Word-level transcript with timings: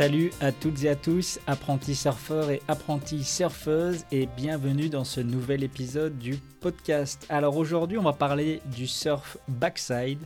Salut 0.00 0.30
à 0.40 0.50
toutes 0.50 0.82
et 0.84 0.88
à 0.88 0.96
tous, 0.96 1.38
apprentis 1.46 1.94
surfeurs 1.94 2.48
et 2.48 2.62
apprentis 2.68 3.22
surfeuses, 3.22 4.06
et 4.10 4.24
bienvenue 4.34 4.88
dans 4.88 5.04
ce 5.04 5.20
nouvel 5.20 5.62
épisode 5.62 6.16
du 6.16 6.38
podcast. 6.38 7.26
Alors 7.28 7.58
aujourd'hui, 7.58 7.98
on 7.98 8.02
va 8.04 8.14
parler 8.14 8.62
du 8.74 8.86
surf 8.86 9.36
backside, 9.46 10.20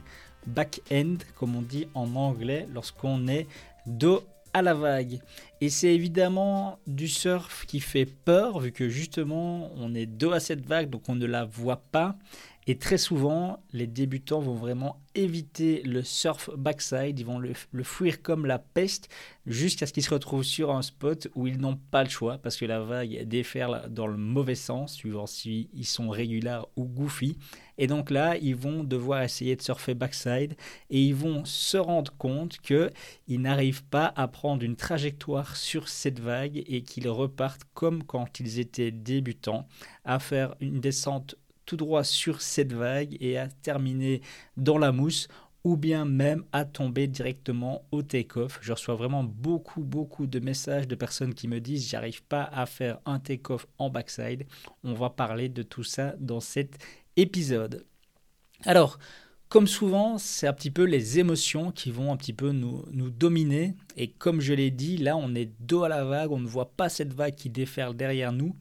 back-end, 0.47 1.17
comme 1.35 1.57
on 1.57 1.61
dit 1.61 1.89
en 1.95 2.15
anglais, 2.15 2.69
lorsqu'on 2.73 3.27
est 3.27 3.49
dos 3.85 4.23
à 4.53 4.63
la 4.63 4.75
vague. 4.75 5.19
Et 5.61 5.71
c'est 5.71 5.93
évidemment 5.93 6.79
du 6.87 7.09
surf 7.09 7.67
qui 7.67 7.81
fait 7.81 8.07
peur, 8.07 8.61
vu 8.61 8.71
que 8.71 8.89
justement, 8.89 9.73
on 9.77 9.93
est 9.93 10.07
dos 10.07 10.31
à 10.31 10.39
cette 10.39 10.65
vague, 10.65 10.89
donc 10.89 11.09
on 11.09 11.17
ne 11.17 11.27
la 11.27 11.45
voit 11.45 11.83
pas. 11.91 12.15
Et 12.67 12.79
très 12.79 12.99
souvent, 12.99 13.63
les 13.73 13.87
débutants 13.87 14.41
vont 14.41 14.55
vraiment 14.55 15.01
éviter 15.15 15.83
le 15.83 16.03
surf 16.03 16.51
backside, 16.57 17.19
ils 17.19 17.27
vont 17.27 17.39
le, 17.39 17.55
fuir 17.83 18.23
comme 18.23 18.47
la 18.47 18.59
peste 18.59 19.09
jusqu'à 19.47 19.87
ce 19.87 19.93
qu'ils 19.93 20.03
se 20.03 20.13
retrouvent 20.13 20.43
sur 20.43 20.73
un 20.73 20.83
spot 20.83 21.29
où 21.35 21.47
ils 21.47 21.59
n'ont 21.59 21.79
pas 21.91 22.03
le 22.03 22.09
choix 22.09 22.39
parce 22.39 22.57
que 22.57 22.65
la 22.65 22.81
vague 22.81 23.29
déferle 23.29 23.89
dans 23.91 24.07
le 24.07 24.17
mauvais 24.17 24.55
sens, 24.55 24.95
suivant 24.95 25.27
si 25.27 25.69
ils 25.75 25.87
sont 25.87 26.09
réguliers 26.09 26.63
ou 26.77 26.85
goofy. 26.85 27.37
Et 27.77 27.87
donc 27.87 28.11
là, 28.11 28.37
ils 28.37 28.57
vont 28.57 28.83
devoir 28.83 29.23
essayer 29.23 29.57
de 29.57 29.63
surfer 29.63 29.95
backside 29.95 30.55
et 30.91 31.03
ils 31.03 31.15
vont 31.15 31.45
se 31.45 31.77
rendre 31.77 32.13
compte 32.17 32.59
qu'ils 32.59 33.41
n'arrivent 33.41 33.85
pas 33.85 34.13
à 34.17 34.27
prendre 34.27 34.63
une 34.63 34.77
trajectoire 34.77 35.57
sur 35.57 35.89
cette 35.89 36.21
vague 36.21 36.63
et 36.67 36.83
qu'ils 36.83 37.09
repartent 37.09 37.65
comme 37.75 38.05
quand 38.05 38.41
ils 38.41 38.59
étaient 38.59 38.93
débutants 38.93 39.67
à 40.05 40.19
faire 40.19 40.55
une 40.61 40.81
descente 40.81 41.37
tout 41.67 41.77
droit 41.77 42.05
sur 42.05 42.41
cette 42.41 42.73
vague 42.73 43.17
et 43.21 43.39
à 43.39 43.49
terminer 43.49 44.23
dans 44.57 44.79
la 44.79 44.93
mousse 44.93 45.29
ou 45.65 45.79
bien 45.79 46.05
même 46.05 46.45
à 46.53 46.67
tomber 46.67 47.07
directement 47.07 47.87
au 47.91 48.03
take-off. 48.03 48.59
Je 48.61 48.73
reçois 48.73 48.95
vraiment 48.97 49.25
beaucoup, 49.25 49.83
beaucoup 49.83 50.27
de 50.27 50.39
messages 50.39 50.87
de 50.87 50.95
personnes 50.95 51.33
qui 51.35 51.49
me 51.49 51.59
disent 51.59 51.89
j'arrive 51.89 52.23
pas 52.23 52.45
à 52.45 52.67
faire 52.67 52.99
un 53.07 53.19
take-off 53.19 53.67
en 53.79 53.89
backside. 53.89 54.45
On 54.85 54.93
va 54.93 55.09
parler 55.09 55.49
de 55.49 55.63
tout 55.63 55.85
ça 55.85 56.15
dans 56.19 56.41
cet 56.41 56.79
épisode. 57.17 57.87
Alors, 58.67 58.99
comme 59.49 59.67
souvent, 59.67 60.19
c'est 60.19 60.49
un 60.49 60.53
petit 60.53 60.71
peu 60.71 60.83
les 60.83 61.19
émotions 61.19 61.71
qui 61.71 61.91
vont 61.91 62.13
un 62.13 62.17
petit 62.17 62.33
peu 62.33 62.51
nous, 62.51 62.85
nous 62.91 63.11
dominer. 63.11 63.75
Et 63.97 64.09
comme 64.09 64.41
je 64.41 64.53
l'ai 64.53 64.71
dit, 64.71 64.97
là, 64.97 65.17
on 65.17 65.35
est 65.35 65.53
dos 65.61 65.85
à 65.85 65.89
la 65.89 66.05
vague, 66.05 66.33
on 66.33 66.41
ne 66.41 66.47
voit 66.47 66.73
pas 66.73 66.89
cette 66.89 67.13
vague 67.13 67.37
qui 67.37 67.51
déferle 67.51 67.95
derrière 67.95 68.33
nous. 68.33 68.57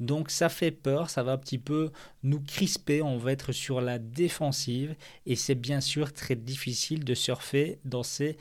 Donc 0.00 0.30
ça 0.30 0.48
fait 0.48 0.70
peur, 0.70 1.10
ça 1.10 1.22
va 1.22 1.32
un 1.32 1.38
petit 1.38 1.58
peu 1.58 1.90
nous 2.22 2.40
crisper, 2.40 3.02
on 3.02 3.18
va 3.18 3.32
être 3.32 3.52
sur 3.52 3.80
la 3.80 3.98
défensive. 3.98 4.94
Et 5.26 5.36
c'est 5.36 5.54
bien 5.54 5.80
sûr 5.80 6.12
très 6.12 6.36
difficile 6.36 7.04
de 7.04 7.14
surfer 7.14 7.78
dans 7.84 8.02
ces 8.02 8.36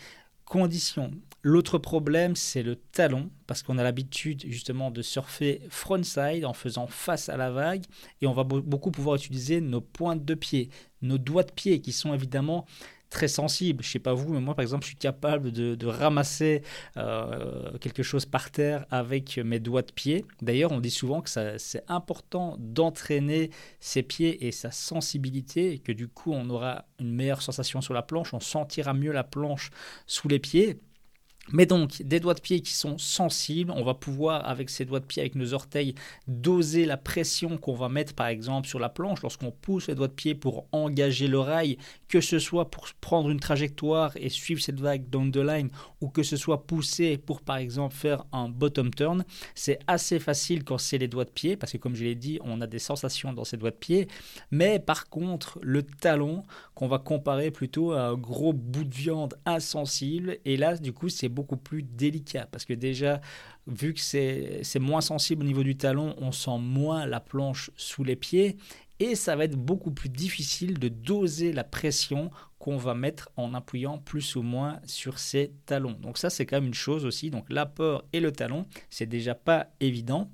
conditions. 0.46 1.12
L'autre 1.44 1.78
problème, 1.78 2.36
c'est 2.36 2.64
le 2.64 2.76
talon, 2.76 3.30
parce 3.48 3.64
qu'on 3.64 3.78
a 3.78 3.84
l'habitude 3.84 4.44
justement 4.48 4.92
de 4.92 5.02
surfer 5.02 5.62
frontside 5.70 6.46
en 6.46 6.54
faisant 6.54 6.88
face 6.88 7.30
à 7.30 7.38
la 7.38 7.52
vague, 7.52 7.84
et 8.22 8.28
on 8.28 8.34
va 8.34 8.44
beaucoup 8.44 8.92
pouvoir 8.92 9.16
utiliser 9.16 9.62
nos 9.62 9.82
pointes 9.82 10.26
de 10.26 10.34
pied, 10.34 10.70
nos 11.02 11.18
doigts 11.18 11.44
de 11.44 11.52
pied, 11.52 11.82
qui 11.82 11.92
sont 11.92 12.14
évidemment 12.14 12.66
très 13.10 13.28
sensible. 13.28 13.84
Je 13.84 13.90
sais 13.90 14.00
pas 14.00 14.14
vous, 14.14 14.34
mais 14.34 14.40
moi, 14.40 14.56
par 14.56 14.64
exemple, 14.64 14.84
je 14.84 14.90
suis 14.90 14.98
capable 14.98 15.52
de, 15.52 15.88
ramasser 15.88 16.64
euh, 16.98 17.78
quelque 17.80 18.04
chose 18.04 18.26
par 18.26 18.52
terre 18.52 18.86
avec 18.92 19.38
mes 19.38 19.60
doigts 19.60 19.82
de 19.82 19.92
pied. 19.92 20.26
D'ailleurs, 20.42 20.72
on 20.72 20.80
dit 20.80 20.92
souvent 20.92 21.22
que 21.22 21.30
c'est 21.30 21.84
important 21.88 22.58
d'entraîner 22.60 23.52
ses 23.80 24.04
pieds 24.04 24.46
et 24.46 24.52
sa 24.52 24.72
sensibilité, 24.72 25.74
et 25.74 25.80
que 25.80 25.92
du 25.92 26.08
coup, 26.08 26.34
on 26.34 26.50
aura 26.50 26.86
une 27.00 27.14
meilleure 27.14 27.42
sensation 27.42 27.82
sur 27.82 27.94
la 27.94 28.02
planche, 28.02 28.34
on 28.34 28.40
sentira 28.40 28.94
mieux 28.94 29.12
la 29.12 29.24
planche 29.24 29.72
sous 30.06 30.28
les 30.28 30.40
pieds. 30.40 30.80
Mais 31.54 31.66
donc, 31.66 32.02
des 32.02 32.20
doigts 32.20 32.34
de 32.34 32.42
pied 32.42 32.62
qui 32.62 32.74
sont 32.74 32.98
sensibles, 32.98 33.72
on 33.76 33.84
va 33.84 33.94
pouvoir, 33.94 34.48
avec 34.48 34.70
ces 34.70 34.86
doigts 34.86 35.00
de 35.00 35.06
pied, 35.06 35.22
avec 35.22 35.36
nos 35.36 35.54
orteils, 35.54 35.96
doser 36.28 36.86
la 36.86 36.98
pression 36.98 37.58
qu'on 37.58 37.76
va 37.76 37.90
mettre, 37.90 38.14
par 38.14 38.28
exemple, 38.28 38.68
sur 38.68 38.80
la 38.80 38.90
planche 38.90 39.22
lorsqu'on 39.22 39.52
pousse 39.52 39.88
les 39.88 39.96
doigts 39.96 40.08
de 40.08 40.14
pied 40.14 40.36
pour 40.36 40.66
engager 40.72 41.28
le 41.28 41.40
rail, 41.40 41.78
que 42.10 42.22
ce 42.22 42.40
soit 42.40 42.70
pour 42.70 42.88
prendre 43.00 43.30
une 43.30 43.40
trajectoire 43.40 44.12
et 44.18 44.30
suivre 44.30 44.62
cette 44.62 44.80
vague 44.80 45.10
down 45.10 45.32
the 45.32 45.38
line, 45.38 45.70
ou 46.02 46.10
que 46.10 46.24
ce 46.24 46.36
soit 46.36 46.66
pousser 46.66 47.18
pour, 47.18 47.42
par 47.42 47.58
exemple, 47.58 47.96
faire 47.96 48.26
un 48.32 48.50
bottom 48.50 48.94
turn. 48.94 49.24
C'est 49.56 49.80
assez 49.88 50.20
facile 50.20 50.64
quand 50.64 50.78
c'est 50.78 50.98
les 50.98 51.08
doigts 51.08 51.26
de 51.26 51.30
pied, 51.30 51.56
parce 51.56 51.72
que, 51.72 51.78
comme 51.78 51.96
je 51.96 52.04
l'ai 52.04 52.16
dit, 52.16 52.40
on 52.44 52.62
a 52.62 52.68
des 52.68 52.80
sensations 52.80 53.34
dans 53.34 53.46
ces 53.46 53.58
doigts 53.58 53.72
de 53.72 53.76
pied. 53.76 54.08
Mais 54.52 54.80
par 54.80 55.10
contre, 55.10 55.60
le 55.62 55.84
talon, 55.84 56.44
qu'on 56.76 56.88
va 56.88 57.00
comparer 57.00 57.52
plutôt 57.52 57.94
à 57.94 58.08
un 58.08 58.16
gros 58.16 58.54
bout 58.54 58.84
de 58.84 58.94
viande 58.94 59.36
insensible, 59.46 60.38
et 60.46 60.58
là, 60.58 60.76
du 60.78 60.94
coup, 60.94 61.10
c'est 61.10 61.30
beaucoup 61.38 61.58
plus 61.58 61.84
délicat 61.84 62.48
parce 62.52 62.66
que 62.66 62.74
déjà, 62.74 63.22
vu 63.68 63.94
que 63.94 64.00
c'est 64.02 64.80
moins 64.80 65.02
sensible 65.02 65.44
au 65.44 65.46
niveau 65.46 65.62
du 65.62 65.78
talon, 65.78 66.16
on 66.18 66.32
sent 66.32 66.58
moins 66.60 67.06
la 67.06 67.20
planche 67.20 67.70
sous 67.78 68.04
les 68.04 68.16
pieds 68.16 68.58
et 69.00 69.14
ça 69.14 69.36
va 69.36 69.44
être 69.44 69.56
beaucoup 69.56 69.92
plus 69.92 70.10
difficile 70.10 70.80
de 70.80 70.88
doser 70.88 71.54
la 71.54 71.64
pression 71.64 72.32
qu'on 72.58 72.78
va 72.78 72.96
mettre 72.96 73.30
en 73.38 73.54
appuyant 73.54 74.00
plus 74.00 74.36
ou 74.36 74.42
moins 74.42 74.80
sur 74.86 75.20
ses 75.20 75.52
talons. 75.68 75.96
Donc 76.02 76.18
ça 76.18 76.32
c'est 76.32 76.48
quand 76.48 76.58
même 76.58 76.66
une 76.66 76.74
chose 76.74 77.06
aussi. 77.06 77.30
Donc 77.30 77.46
l'apport 77.50 78.04
et 78.14 78.20
le 78.20 78.32
talon, 78.32 78.66
c'est 78.90 79.06
déjà 79.06 79.36
pas 79.36 79.68
évident. 79.80 80.32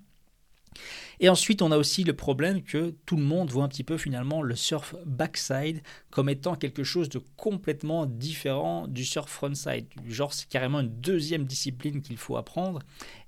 Et 1.19 1.29
ensuite, 1.29 1.61
on 1.61 1.71
a 1.71 1.77
aussi 1.77 2.03
le 2.03 2.13
problème 2.13 2.61
que 2.63 2.95
tout 3.05 3.15
le 3.15 3.23
monde 3.23 3.49
voit 3.49 3.63
un 3.63 3.67
petit 3.67 3.83
peu 3.83 3.97
finalement 3.97 4.41
le 4.41 4.55
surf 4.55 4.95
backside 5.05 5.81
comme 6.09 6.29
étant 6.29 6.55
quelque 6.55 6.83
chose 6.83 7.09
de 7.09 7.21
complètement 7.37 8.05
différent 8.05 8.87
du 8.87 9.05
surf 9.05 9.29
frontside. 9.29 9.85
Genre, 10.07 10.33
c'est 10.33 10.49
carrément 10.49 10.79
une 10.79 10.99
deuxième 11.01 11.45
discipline 11.45 12.01
qu'il 12.01 12.17
faut 12.17 12.37
apprendre. 12.37 12.79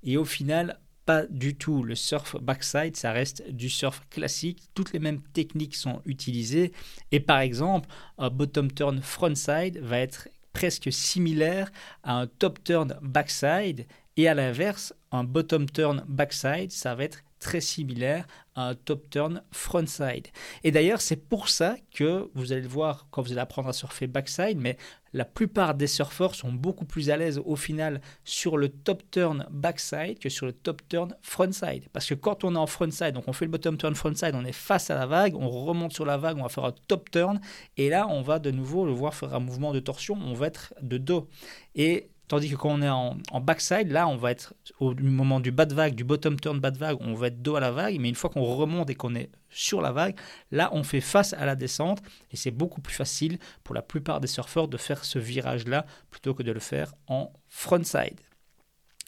Et 0.04 0.18
au 0.18 0.26
final, 0.26 0.80
pas 1.06 1.24
du 1.30 1.56
tout. 1.56 1.84
Le 1.84 1.96
surf 1.96 2.36
backside, 2.42 2.96
ça 2.96 3.12
reste 3.12 3.50
du 3.52 3.70
surf 3.70 4.02
classique. 4.10 4.64
Toutes 4.74 4.92
les 4.92 5.00
mêmes 5.00 5.22
techniques 5.34 5.76
sont 5.76 6.02
utilisées. 6.06 6.72
Et 7.12 7.20
par 7.20 7.40
exemple, 7.40 7.88
un 8.18 8.30
bottom 8.30 8.72
turn 8.72 9.02
frontside 9.02 9.78
va 9.80 10.00
être 10.00 10.28
presque 10.54 10.92
similaire 10.92 11.72
à 12.04 12.20
un 12.20 12.28
top 12.28 12.64
turn 12.64 12.98
backside. 13.02 13.86
Et 14.18 14.28
à 14.28 14.34
l'inverse, 14.34 14.94
un 15.12 15.24
bottom 15.24 15.70
turn 15.70 16.04
backside, 16.08 16.72
ça 16.72 16.96
va 16.96 17.04
être 17.04 17.20
très 17.46 17.62
similaire 17.62 18.26
à 18.56 18.70
un 18.70 18.74
top 18.74 19.08
turn 19.12 19.44
frontside. 19.52 20.30
Et 20.64 20.72
d'ailleurs, 20.72 21.00
c'est 21.00 21.16
pour 21.30 21.48
ça 21.48 21.76
que 21.94 22.28
vous 22.34 22.54
allez 22.54 22.64
le 22.64 22.68
voir 22.68 23.06
quand 23.12 23.22
vous 23.22 23.34
allez 23.34 23.42
apprendre 23.42 23.70
à 23.70 23.74
surfer 23.74 24.08
backside, 24.08 24.58
mais 24.58 24.78
la 25.14 25.26
plupart 25.26 25.76
des 25.76 25.86
surfeurs 25.86 26.34
sont 26.34 26.52
beaucoup 26.52 26.86
plus 26.86 27.12
à 27.12 27.18
l'aise 27.18 27.40
au 27.46 27.56
final 27.56 28.02
sur 28.24 28.58
le 28.58 28.70
top 28.70 29.04
turn 29.12 29.46
backside 29.52 30.18
que 30.18 30.30
sur 30.30 30.48
le 30.48 30.54
top 30.54 30.82
turn 30.90 31.16
frontside. 31.22 31.88
Parce 31.94 32.08
que 32.08 32.16
quand 32.16 32.44
on 32.44 32.56
est 32.56 32.58
en 32.58 32.66
frontside, 32.66 33.12
donc 33.12 33.28
on 33.28 33.34
fait 33.34 33.46
le 33.46 33.52
bottom 33.52 33.78
turn 33.78 33.94
frontside, 33.94 34.32
on 34.34 34.44
est 34.44 34.52
face 34.52 34.90
à 34.90 34.96
la 34.96 35.06
vague, 35.06 35.36
on 35.36 35.48
remonte 35.48 35.94
sur 35.94 36.06
la 36.06 36.18
vague, 36.18 36.38
on 36.40 36.44
va 36.44 36.50
faire 36.50 36.66
un 36.66 36.74
top 36.88 37.12
turn, 37.12 37.40
et 37.78 37.90
là 37.90 38.08
on 38.10 38.24
va 38.24 38.40
de 38.40 38.50
nouveau 38.50 38.88
le 38.88 38.92
voir 38.92 39.14
faire 39.14 39.36
un 39.36 39.40
mouvement 39.40 39.72
de 39.72 39.80
torsion, 39.80 40.16
on 40.16 40.34
va 40.34 40.48
être 40.48 40.74
de 40.82 40.98
dos. 40.98 41.30
Et 41.76 42.10
Tandis 42.28 42.50
que 42.50 42.56
quand 42.56 42.70
on 42.70 42.82
est 42.82 42.90
en, 42.90 43.42
backside, 43.42 43.92
là, 43.92 44.08
on 44.08 44.18
va 44.18 44.32
être 44.32 44.56
au 44.80 44.96
moment 44.96 45.40
du 45.40 45.52
bas 45.52 45.66
de 45.66 45.76
vague, 45.76 45.94
du 45.94 46.04
bottom 46.04 46.40
turn 46.40 46.60
bas 46.60 46.72
de 46.72 46.78
vague, 46.78 46.98
on 47.02 47.14
va 47.14 47.28
être 47.28 47.42
dos 47.42 47.56
à 47.56 47.60
la 47.60 47.72
vague. 47.72 48.00
Mais 48.00 48.10
une 48.10 48.16
fois 48.16 48.30
qu'on 48.30 48.44
remonte 48.44 48.90
et 48.90 48.96
qu'on 48.96 49.14
est 49.14 49.30
sur 49.50 49.82
la 49.82 49.92
vague, 49.92 50.16
là, 50.52 50.70
on 50.74 50.84
fait 50.84 51.02
face 51.02 51.34
à 51.34 51.46
la 51.46 51.56
descente. 51.56 52.02
Et 52.32 52.36
c'est 52.36 52.52
beaucoup 52.52 52.82
plus 52.82 52.96
facile 52.96 53.38
pour 53.64 53.76
la 53.76 53.84
plupart 53.84 54.20
des 54.22 54.28
surfeurs 54.28 54.68
de 54.68 54.78
faire 54.78 55.06
ce 55.06 55.20
virage-là 55.20 55.86
plutôt 56.10 56.34
que 56.34 56.42
de 56.42 56.52
le 56.52 56.60
faire 56.60 56.94
en 57.08 57.32
frontside. 57.48 58.20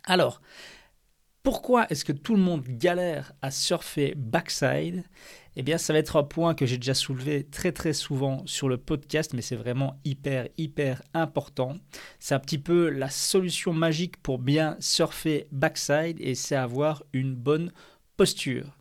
Alors, 0.05 0.41
pourquoi 1.47 1.89
est-ce 1.89 2.03
que 2.03 2.11
tout 2.11 2.35
le 2.35 2.41
monde 2.41 2.67
galère 2.67 3.31
à 3.41 3.51
surfer 3.51 4.13
backside? 4.17 5.05
Eh 5.55 5.63
bien, 5.63 5.77
ça 5.77 5.93
va 5.93 5.99
être 5.99 6.17
un 6.17 6.23
point 6.23 6.53
que 6.53 6.65
j'ai 6.65 6.75
déjà 6.75 6.93
soulevé 6.93 7.45
très 7.45 7.71
très 7.71 7.93
souvent 7.93 8.45
sur 8.45 8.67
le 8.67 8.77
podcast, 8.77 9.31
mais 9.33 9.41
c'est 9.41 9.55
vraiment 9.55 9.97
hyper 10.03 10.49
hyper 10.57 11.01
important. 11.13 11.77
C'est 12.19 12.35
un 12.35 12.41
petit 12.41 12.57
peu 12.57 12.89
la 12.89 13.09
solution 13.09 13.71
magique 13.71 14.17
pour 14.17 14.39
bien 14.39 14.75
surfer 14.81 15.47
backside 15.53 16.17
et 16.19 16.35
c'est 16.35 16.57
avoir 16.57 17.03
une 17.13 17.33
bonne 17.33 17.71
posture. 18.17 18.77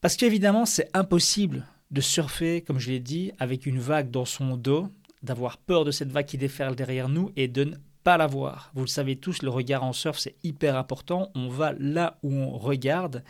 Parce 0.00 0.16
qu'évidemment, 0.16 0.64
c'est 0.64 0.88
impossible 0.94 1.66
de 1.90 2.00
surfer, 2.00 2.62
comme 2.62 2.78
je 2.78 2.88
l'ai 2.88 3.00
dit, 3.00 3.32
avec 3.38 3.66
une 3.66 3.78
vague 3.78 4.10
dans 4.10 4.24
son 4.24 4.56
dos, 4.56 4.88
d'avoir 5.22 5.58
peur 5.58 5.84
de 5.84 5.90
cette 5.90 6.12
vague 6.12 6.24
qui 6.24 6.38
déferle 6.38 6.76
derrière 6.76 7.10
nous 7.10 7.30
et 7.36 7.46
de 7.46 7.64
ne 7.64 7.74
la 8.16 8.26
voir. 8.26 8.70
Vous 8.74 8.82
le 8.82 8.88
savez 8.88 9.16
tous, 9.16 9.42
le 9.42 9.50
regard 9.50 9.84
en 9.84 9.92
surf, 9.92 10.18
c'est 10.18 10.36
hyper 10.42 10.76
important. 10.76 11.30
On 11.34 11.48
va 11.48 11.72
là 11.78 12.18
où 12.22 12.32
on 12.32 12.56
regarde. 12.56 13.22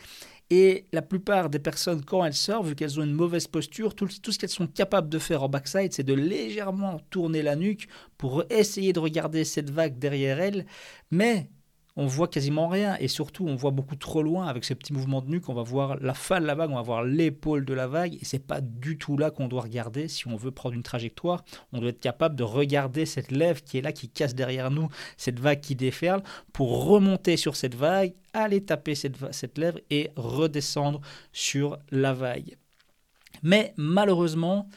Et 0.51 0.87
la 0.93 1.03
plupart 1.03 1.51
des 1.51 1.59
personnes, 1.59 2.03
quand 2.05 2.25
elles 2.25 2.33
surfent, 2.33 2.69
vu 2.69 2.75
qu'elles 2.75 2.99
ont 2.99 3.05
une 3.05 3.13
mauvaise 3.13 3.47
posture, 3.47 3.95
tout, 3.95 4.09
tout 4.23 4.33
ce 4.33 4.39
qu'elles 4.39 4.49
sont 4.49 4.67
capables 4.67 5.11
de 5.11 5.19
faire 5.19 5.43
en 5.43 5.49
backside, 5.49 5.93
c'est 5.93 6.05
de 6.05 6.15
légèrement 6.15 7.01
tourner 7.11 7.43
la 7.43 7.55
nuque 7.55 7.89
pour 8.17 8.45
essayer 8.49 8.95
de 8.95 9.01
regarder 9.01 9.45
cette 9.45 9.71
vague 9.71 9.99
derrière 9.99 10.41
elles. 10.41 10.65
Mais 11.11 11.51
on 11.99 12.07
voit 12.07 12.29
quasiment 12.29 12.69
rien 12.69 12.97
et 13.01 13.09
surtout 13.09 13.45
on 13.49 13.57
voit 13.57 13.73
beaucoup 13.73 13.97
trop 13.97 14.23
loin 14.23 14.47
avec 14.47 14.65
ce 14.65 14.73
petit 14.73 14.93
mouvement 14.93 15.21
de 15.21 15.29
nuque. 15.29 15.49
On 15.49 15.55
va 15.55 15.65
voir 15.65 15.97
la 16.01 16.15
fin 16.15 16.41
de 16.41 16.47
la 16.47 16.55
vague, 16.55 16.71
on 16.71 16.77
va 16.77 16.83
voir 16.83 17.03
l'épaule 17.03 17.65
de 17.65 17.75
la 17.75 17.89
vague 17.89 18.15
et 18.15 18.25
c'est 18.25 18.39
pas 18.39 18.61
du 18.61 18.99
tout 18.99 19.19
là 19.19 19.33
qu'on 19.33 19.49
doit 19.49 19.63
regarder 19.63 20.07
si 20.07 20.29
on 20.29 20.37
veut 20.37 20.53
prendre 20.53 20.77
une 20.77 20.85
trajectoire. 20.85 21.45
On 21.73 21.81
doit 21.81 21.91
être 21.91 21.99
capable 21.99 22.37
de 22.37 22.45
regarder 22.45 23.05
cette 23.05 23.33
lèvre 23.33 23.65
qui 23.65 23.79
est 23.79 23.81
là, 23.81 23.91
qui 23.91 24.09
casse 24.09 24.37
derrière 24.37 24.71
nous, 24.71 24.89
cette 25.17 25.41
vague 25.41 25.59
qui 25.59 25.75
déferle 25.75 26.23
pour 26.53 26.87
remonter 26.87 27.37
sur 27.37 27.57
cette 27.57 27.75
vague, 27.75 28.15
aller 28.33 28.65
taper 28.65 28.95
cette, 28.95 29.17
cette 29.33 29.59
lèvre 29.59 29.81
et 29.91 30.11
redescendre 30.15 31.01
sur 31.33 31.79
la 31.91 32.13
vague. 32.13 32.57
Mais 33.43 33.75
malheureusement, 33.77 34.69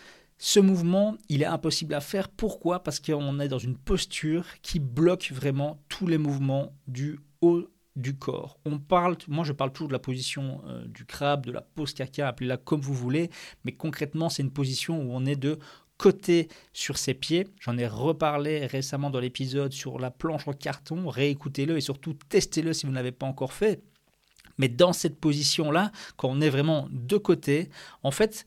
ce 0.44 0.60
mouvement, 0.60 1.18
il 1.30 1.44
est 1.44 1.46
impossible 1.46 1.94
à 1.94 2.02
faire. 2.02 2.28
Pourquoi? 2.28 2.82
Parce 2.82 3.00
qu'on 3.00 3.40
est 3.40 3.48
dans 3.48 3.60
une 3.60 3.78
posture 3.78 4.44
qui 4.64 4.80
bloque 4.80 5.32
vraiment 5.32 5.80
tous 5.88 6.08
les 6.08 6.18
mouvements 6.18 6.74
du 6.88 7.20
haut 7.42 7.68
du 7.96 8.18
corps. 8.18 8.58
On 8.66 8.80
parle, 8.80 9.18
moi 9.28 9.46
je 9.46 9.54
parle 9.54 9.72
toujours 9.72 9.90
de 9.90 9.94
la 9.94 10.00
position 10.00 10.64
euh, 10.66 10.84
du 10.88 11.06
crabe, 11.06 11.46
de 11.46 11.52
la 11.52 11.62
pose 11.62 11.94
caca, 11.94 12.28
appelez-la 12.28 12.58
comme 12.58 12.82
vous 12.82 12.96
voulez, 12.96 13.30
mais 13.66 13.74
concrètement 13.74 14.30
c'est 14.30 14.42
une 14.42 14.52
position 14.52 15.00
où 15.00 15.12
on 15.12 15.28
est 15.28 15.36
de 15.36 15.60
côté 15.98 16.48
sur 16.74 16.98
ses 16.98 17.14
pieds. 17.14 17.48
J'en 17.60 17.78
ai 17.78 17.86
reparlé 17.86 18.66
récemment 18.66 19.12
dans 19.12 19.20
l'épisode 19.20 19.74
sur 19.74 20.00
la 20.00 20.10
planche 20.10 20.48
en 20.48 20.54
carton. 20.54 21.08
Réécoutez-le 21.08 21.78
et 21.78 21.82
surtout 21.82 22.16
testez-le 22.30 22.74
si 22.74 22.88
vous 22.88 22.92
ne 22.92 22.98
l'avez 22.98 23.12
pas 23.12 23.28
encore 23.28 23.54
fait. 23.54 23.84
Mais 24.58 24.70
dans 24.70 24.94
cette 24.94 25.20
position-là, 25.20 25.92
quand 26.18 26.30
on 26.30 26.42
est 26.42 26.50
vraiment 26.50 26.88
de 26.92 27.18
côté, 27.18 27.70
en 28.02 28.10
fait, 28.10 28.46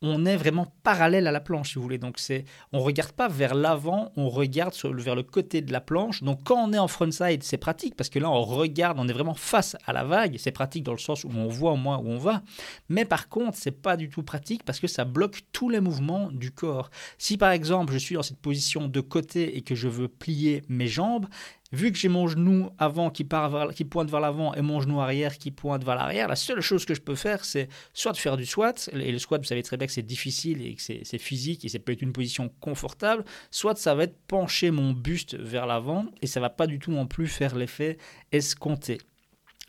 on 0.00 0.26
est 0.26 0.36
vraiment 0.36 0.66
parallèle 0.82 1.26
à 1.26 1.32
la 1.32 1.40
planche, 1.40 1.70
si 1.70 1.74
vous 1.74 1.82
voulez. 1.82 1.98
Donc, 1.98 2.18
c'est, 2.18 2.44
on 2.72 2.80
regarde 2.80 3.12
pas 3.12 3.28
vers 3.28 3.54
l'avant, 3.54 4.12
on 4.16 4.28
regarde 4.28 4.74
vers 4.84 5.16
le 5.16 5.22
côté 5.22 5.60
de 5.60 5.72
la 5.72 5.80
planche. 5.80 6.22
Donc, 6.22 6.44
quand 6.44 6.56
on 6.56 6.72
est 6.72 6.78
en 6.78 6.88
frontside, 6.88 7.42
c'est 7.42 7.56
pratique 7.56 7.96
parce 7.96 8.08
que 8.08 8.18
là, 8.18 8.30
on 8.30 8.42
regarde, 8.42 8.98
on 9.00 9.08
est 9.08 9.12
vraiment 9.12 9.34
face 9.34 9.76
à 9.86 9.92
la 9.92 10.04
vague. 10.04 10.36
C'est 10.38 10.52
pratique 10.52 10.84
dans 10.84 10.92
le 10.92 10.98
sens 10.98 11.24
où 11.24 11.30
on 11.34 11.48
voit 11.48 11.72
au 11.72 11.76
moins 11.76 11.98
où 11.98 12.08
on 12.08 12.18
va. 12.18 12.42
Mais 12.88 13.04
par 13.04 13.28
contre, 13.28 13.58
c'est 13.58 13.72
pas 13.72 13.96
du 13.96 14.08
tout 14.08 14.22
pratique 14.22 14.64
parce 14.64 14.78
que 14.78 14.86
ça 14.86 15.04
bloque 15.04 15.40
tous 15.52 15.68
les 15.68 15.80
mouvements 15.80 16.30
du 16.30 16.52
corps. 16.52 16.90
Si 17.18 17.36
par 17.36 17.50
exemple, 17.50 17.92
je 17.92 17.98
suis 17.98 18.14
dans 18.14 18.22
cette 18.22 18.38
position 18.38 18.88
de 18.88 19.00
côté 19.00 19.56
et 19.56 19.62
que 19.62 19.74
je 19.74 19.88
veux 19.88 20.08
plier 20.08 20.62
mes 20.68 20.86
jambes, 20.86 21.26
Vu 21.70 21.92
que 21.92 21.98
j'ai 21.98 22.08
mon 22.08 22.26
genou 22.28 22.70
avant 22.78 23.10
qui, 23.10 23.24
pointe 23.24 24.10
vers 24.10 24.20
l'avant 24.20 24.54
et 24.54 24.62
mon 24.62 24.80
genou 24.80 25.00
arrière 25.00 25.36
qui 25.36 25.50
pointe 25.50 25.84
vers 25.84 25.96
l'arrière, 25.96 26.26
la 26.26 26.36
seule 26.36 26.62
chose 26.62 26.86
que 26.86 26.94
je 26.94 27.02
peux 27.02 27.14
faire, 27.14 27.44
c'est 27.44 27.68
soit 27.92 28.12
de 28.12 28.16
faire 28.16 28.38
du 28.38 28.46
squat, 28.46 28.88
et 28.94 29.12
le 29.12 29.18
squat, 29.18 29.42
vous 29.42 29.46
savez 29.46 29.62
très 29.62 29.76
bien 29.76 29.86
que 29.86 29.92
c'est 29.92 30.02
difficile 30.02 30.62
et 30.62 30.74
que 30.76 30.82
c'est 30.82 31.18
physique 31.18 31.66
et 31.66 31.68
ça 31.68 31.78
peut 31.78 31.92
être 31.92 32.00
une 32.00 32.14
position 32.14 32.50
confortable, 32.60 33.22
soit 33.50 33.76
ça 33.76 33.94
va 33.94 34.04
être 34.04 34.16
pencher 34.28 34.70
mon 34.70 34.92
buste 34.92 35.34
vers 35.34 35.66
l'avant 35.66 36.06
et 36.22 36.26
ça 36.26 36.40
va 36.40 36.48
pas 36.48 36.66
du 36.66 36.78
tout 36.78 36.90
non 36.90 37.06
plus 37.06 37.26
faire 37.26 37.54
l'effet 37.54 37.98
escompté. 38.32 38.98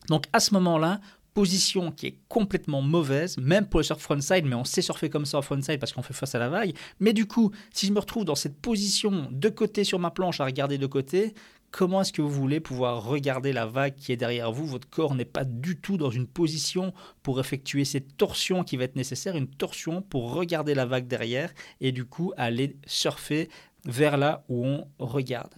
Donc 0.07 0.25
à 0.31 0.39
ce 0.39 0.53
moment-là, 0.53 1.01
position 1.33 1.91
qui 1.91 2.07
est 2.07 2.19
complètement 2.27 2.81
mauvaise, 2.81 3.37
même 3.37 3.67
pour 3.67 3.79
le 3.79 3.83
surf 3.83 4.01
frontside, 4.01 4.45
mais 4.45 4.55
on 4.55 4.63
sait 4.63 4.81
surfer 4.81 5.09
comme 5.09 5.25
ça 5.25 5.37
en 5.37 5.41
frontside 5.41 5.79
parce 5.79 5.93
qu'on 5.93 6.01
fait 6.01 6.13
face 6.13 6.35
à 6.35 6.39
la 6.39 6.49
vague. 6.49 6.73
Mais 6.99 7.13
du 7.13 7.27
coup, 7.27 7.51
si 7.73 7.87
je 7.87 7.93
me 7.93 7.99
retrouve 7.99 8.25
dans 8.25 8.35
cette 8.35 8.59
position 8.59 9.27
de 9.31 9.49
côté 9.49 9.83
sur 9.83 9.99
ma 9.99 10.11
planche 10.11 10.39
à 10.39 10.45
regarder 10.45 10.77
de 10.77 10.85
côté, 10.85 11.33
Comment 11.71 12.01
est-ce 12.01 12.13
que 12.13 12.21
vous 12.21 12.29
voulez 12.29 12.59
pouvoir 12.59 13.03
regarder 13.03 13.53
la 13.53 13.67
vague 13.67 13.95
qui 13.95 14.11
est 14.11 14.17
derrière 14.17 14.51
vous? 14.51 14.65
Votre 14.65 14.89
corps 14.89 15.13
n'est 15.13 15.25
pas 15.25 15.43
du 15.45 15.79
tout 15.79 15.97
dans 15.97 16.09
une 16.09 16.27
position 16.27 16.93
pour 17.21 17.39
effectuer 17.39 17.85
cette 17.85 18.17
torsion 18.17 18.63
qui 18.63 18.75
va 18.75 18.85
être 18.85 18.95
nécessaire, 18.95 19.35
une 19.35 19.49
torsion 19.49 20.01
pour 20.01 20.33
regarder 20.33 20.73
la 20.73 20.85
vague 20.85 21.07
derrière 21.07 21.53
et 21.79 21.91
du 21.91 22.05
coup 22.05 22.33
aller 22.37 22.75
surfer 22.87 23.49
vers 23.85 24.17
là 24.17 24.43
où 24.49 24.65
on 24.65 24.87
regarde. 24.97 25.53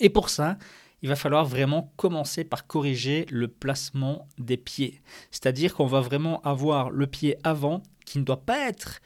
Et 0.00 0.08
pour 0.08 0.30
ça, 0.30 0.56
il 1.02 1.08
va 1.08 1.16
falloir 1.16 1.44
vraiment 1.44 1.92
commencer 1.96 2.42
par 2.42 2.66
corriger 2.66 3.26
le 3.30 3.48
placement 3.48 4.26
des 4.38 4.56
pieds. 4.56 5.02
C'est-à-dire 5.30 5.74
qu'on 5.74 5.86
va 5.86 6.00
vraiment 6.00 6.40
avoir 6.40 6.90
le 6.90 7.06
pied 7.06 7.36
avant 7.44 7.82
qui 8.04 8.18
ne 8.18 8.24
doit 8.24 8.44
pas 8.44 8.68
être 8.68 9.00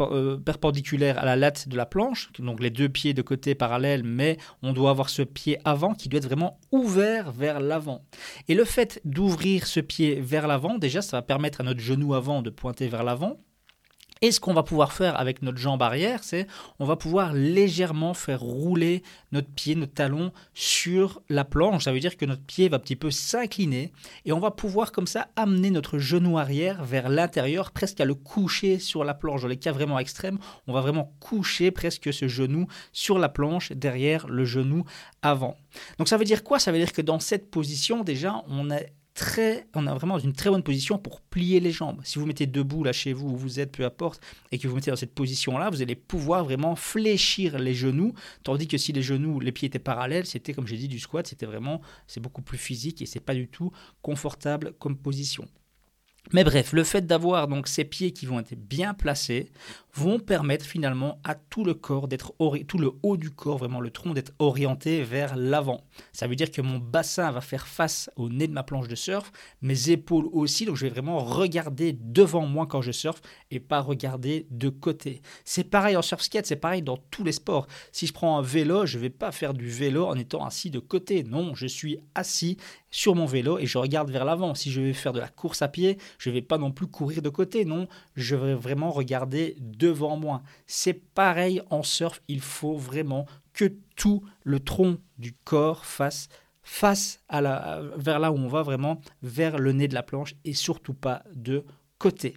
euh, 0.00 0.36
perpendiculaire 0.36 1.18
à 1.18 1.24
la 1.24 1.36
latte 1.36 1.68
de 1.68 1.76
la 1.76 1.86
planche, 1.86 2.30
donc 2.38 2.60
les 2.60 2.70
deux 2.70 2.88
pieds 2.88 3.14
de 3.14 3.22
côté 3.22 3.54
parallèles, 3.54 4.04
mais 4.04 4.36
on 4.62 4.72
doit 4.72 4.90
avoir 4.90 5.08
ce 5.08 5.22
pied 5.22 5.58
avant 5.64 5.94
qui 5.94 6.08
doit 6.08 6.18
être 6.18 6.26
vraiment 6.26 6.58
ouvert 6.70 7.32
vers 7.32 7.60
l'avant. 7.60 8.04
Et 8.48 8.54
le 8.54 8.64
fait 8.64 9.00
d'ouvrir 9.04 9.66
ce 9.66 9.80
pied 9.80 10.20
vers 10.20 10.46
l'avant, 10.46 10.76
déjà, 10.76 11.00
ça 11.02 11.16
va 11.16 11.22
permettre 11.22 11.62
à 11.62 11.64
notre 11.64 11.80
genou 11.80 12.14
avant 12.14 12.42
de 12.42 12.50
pointer 12.50 12.88
vers 12.88 13.04
l'avant, 13.04 13.40
et 14.22 14.32
ce 14.32 14.40
qu'on 14.40 14.52
va 14.52 14.62
pouvoir 14.62 14.92
faire 14.92 15.18
avec 15.18 15.42
notre 15.42 15.58
jambe 15.58 15.82
arrière, 15.82 16.24
c'est 16.24 16.46
on 16.78 16.84
va 16.84 16.96
pouvoir 16.96 17.32
légèrement 17.32 18.12
faire 18.12 18.40
rouler 18.40 19.02
notre 19.32 19.48
pied, 19.48 19.74
notre 19.74 19.94
talon 19.94 20.32
sur 20.52 21.22
la 21.28 21.44
planche. 21.44 21.84
Ça 21.84 21.92
veut 21.92 22.00
dire 22.00 22.16
que 22.16 22.26
notre 22.26 22.42
pied 22.42 22.68
va 22.68 22.76
un 22.76 22.80
petit 22.80 22.96
peu 22.96 23.10
s'incliner 23.10 23.92
et 24.24 24.32
on 24.32 24.38
va 24.38 24.50
pouvoir 24.50 24.92
comme 24.92 25.06
ça 25.06 25.28
amener 25.36 25.70
notre 25.70 25.98
genou 25.98 26.38
arrière 26.38 26.84
vers 26.84 27.08
l'intérieur, 27.08 27.70
presque 27.70 28.00
à 28.00 28.04
le 28.04 28.14
coucher 28.14 28.78
sur 28.78 29.04
la 29.04 29.14
planche. 29.14 29.42
Dans 29.42 29.48
les 29.48 29.56
cas 29.56 29.72
vraiment 29.72 29.98
extrêmes, 29.98 30.38
on 30.66 30.72
va 30.72 30.80
vraiment 30.80 31.14
coucher 31.20 31.70
presque 31.70 32.12
ce 32.12 32.28
genou 32.28 32.66
sur 32.92 33.18
la 33.18 33.28
planche 33.28 33.72
derrière 33.72 34.28
le 34.28 34.44
genou 34.44 34.84
avant. 35.22 35.56
Donc 35.98 36.08
ça 36.08 36.16
veut 36.16 36.24
dire 36.24 36.44
quoi? 36.44 36.58
Ça 36.58 36.72
veut 36.72 36.78
dire 36.78 36.92
que 36.92 37.02
dans 37.02 37.20
cette 37.20 37.50
position, 37.50 38.02
déjà, 38.04 38.42
on 38.48 38.70
est 38.70 38.92
on 39.74 39.86
a 39.86 39.94
vraiment 39.94 40.18
une 40.18 40.32
très 40.32 40.50
bonne 40.50 40.62
position 40.62 40.98
pour 40.98 41.20
plier 41.20 41.60
les 41.60 41.70
jambes. 41.70 42.00
Si 42.04 42.18
vous 42.18 42.26
mettez 42.26 42.46
debout 42.46 42.84
là 42.84 42.92
chez 42.92 43.12
vous 43.12 43.28
où 43.28 43.36
vous 43.36 43.60
êtes, 43.60 43.72
peu 43.72 43.84
importe, 43.84 44.20
et 44.52 44.58
que 44.58 44.68
vous 44.68 44.74
mettez 44.74 44.90
dans 44.90 44.96
cette 44.96 45.14
position-là, 45.14 45.70
vous 45.70 45.82
allez 45.82 45.94
pouvoir 45.94 46.44
vraiment 46.44 46.76
fléchir 46.76 47.58
les 47.58 47.74
genoux, 47.74 48.12
tandis 48.42 48.68
que 48.68 48.78
si 48.78 48.92
les 48.92 49.02
genoux, 49.02 49.40
les 49.40 49.52
pieds 49.52 49.66
étaient 49.66 49.78
parallèles, 49.78 50.26
c'était 50.26 50.52
comme 50.52 50.66
j'ai 50.66 50.76
dit 50.76 50.88
du 50.88 50.98
squat, 50.98 51.26
c'était 51.26 51.46
vraiment, 51.46 51.80
c'est 52.06 52.20
beaucoup 52.20 52.42
plus 52.42 52.58
physique 52.58 53.02
et 53.02 53.06
c'est 53.06 53.20
pas 53.20 53.34
du 53.34 53.48
tout 53.48 53.70
confortable 54.02 54.74
comme 54.78 54.96
position. 54.96 55.46
Mais 56.32 56.44
bref, 56.44 56.72
le 56.72 56.84
fait 56.84 57.06
d'avoir 57.06 57.48
donc 57.48 57.66
ces 57.66 57.84
pieds 57.84 58.12
qui 58.12 58.26
vont 58.26 58.40
être 58.40 58.54
bien 58.54 58.94
placés 58.94 59.50
vont 59.94 60.18
permettre 60.18 60.64
finalement 60.64 61.18
à 61.24 61.34
tout 61.34 61.64
le 61.64 61.74
corps 61.74 62.06
d'être 62.06 62.34
tout 62.68 62.78
le 62.78 62.92
haut 63.02 63.16
du 63.16 63.30
corps, 63.30 63.58
vraiment 63.58 63.80
le 63.80 63.90
tronc 63.90 64.14
d'être 64.14 64.32
orienté 64.38 65.02
vers 65.02 65.36
l'avant. 65.36 65.84
Ça 66.12 66.26
veut 66.26 66.36
dire 66.36 66.50
que 66.50 66.62
mon 66.62 66.78
bassin 66.78 67.30
va 67.32 67.40
faire 67.40 67.66
face 67.66 68.10
au 68.16 68.28
nez 68.28 68.46
de 68.46 68.52
ma 68.52 68.62
planche 68.62 68.88
de 68.88 68.94
surf, 68.94 69.32
mes 69.62 69.90
épaules 69.90 70.28
aussi, 70.32 70.64
donc 70.64 70.76
je 70.76 70.86
vais 70.86 70.90
vraiment 70.90 71.18
regarder 71.18 71.92
devant 71.92 72.46
moi 72.46 72.66
quand 72.66 72.82
je 72.82 72.92
surfe 72.92 73.20
et 73.50 73.58
pas 73.58 73.80
regarder 73.80 74.46
de 74.50 74.68
côté. 74.68 75.22
C'est 75.44 75.64
pareil 75.64 75.96
en 75.96 76.02
surf 76.02 76.22
skate, 76.22 76.46
c'est 76.46 76.56
pareil 76.56 76.82
dans 76.82 76.98
tous 77.10 77.24
les 77.24 77.32
sports. 77.32 77.66
Si 77.92 78.06
je 78.06 78.12
prends 78.12 78.38
un 78.38 78.42
vélo, 78.42 78.86
je 78.86 78.98
vais 78.98 79.10
pas 79.10 79.32
faire 79.32 79.54
du 79.54 79.68
vélo 79.68 80.06
en 80.06 80.16
étant 80.16 80.44
assis 80.44 80.70
de 80.70 80.78
côté. 80.78 81.24
Non, 81.24 81.54
je 81.54 81.66
suis 81.66 81.98
assis 82.14 82.56
sur 82.90 83.14
mon 83.14 83.26
vélo 83.26 83.58
et 83.58 83.66
je 83.66 83.78
regarde 83.78 84.10
vers 84.10 84.24
l'avant. 84.24 84.54
Si 84.54 84.70
je 84.70 84.80
vais 84.80 84.92
faire 84.92 85.12
de 85.12 85.20
la 85.20 85.28
course 85.28 85.62
à 85.62 85.68
pied, 85.68 85.98
je 86.20 86.28
ne 86.28 86.34
vais 86.34 86.42
pas 86.42 86.58
non 86.58 86.70
plus 86.70 86.86
courir 86.86 87.22
de 87.22 87.30
côté. 87.30 87.64
Non, 87.64 87.88
je 88.14 88.36
vais 88.36 88.54
vraiment 88.54 88.90
regarder 88.90 89.56
devant 89.58 90.18
moi. 90.18 90.42
C'est 90.66 90.92
pareil 90.92 91.62
en 91.70 91.82
surf, 91.82 92.22
il 92.28 92.42
faut 92.42 92.76
vraiment 92.76 93.24
que 93.54 93.72
tout 93.96 94.22
le 94.44 94.60
tronc 94.60 94.98
du 95.18 95.32
corps 95.32 95.86
fasse 95.86 96.28
face 96.62 97.22
à 97.30 97.40
la, 97.40 97.80
vers 97.96 98.18
là 98.18 98.32
où 98.32 98.36
on 98.36 98.48
va 98.48 98.62
vraiment, 98.62 99.00
vers 99.22 99.58
le 99.58 99.72
nez 99.72 99.88
de 99.88 99.94
la 99.94 100.02
planche 100.02 100.34
et 100.44 100.52
surtout 100.52 100.92
pas 100.92 101.22
de 101.34 101.64
côté. 101.98 102.36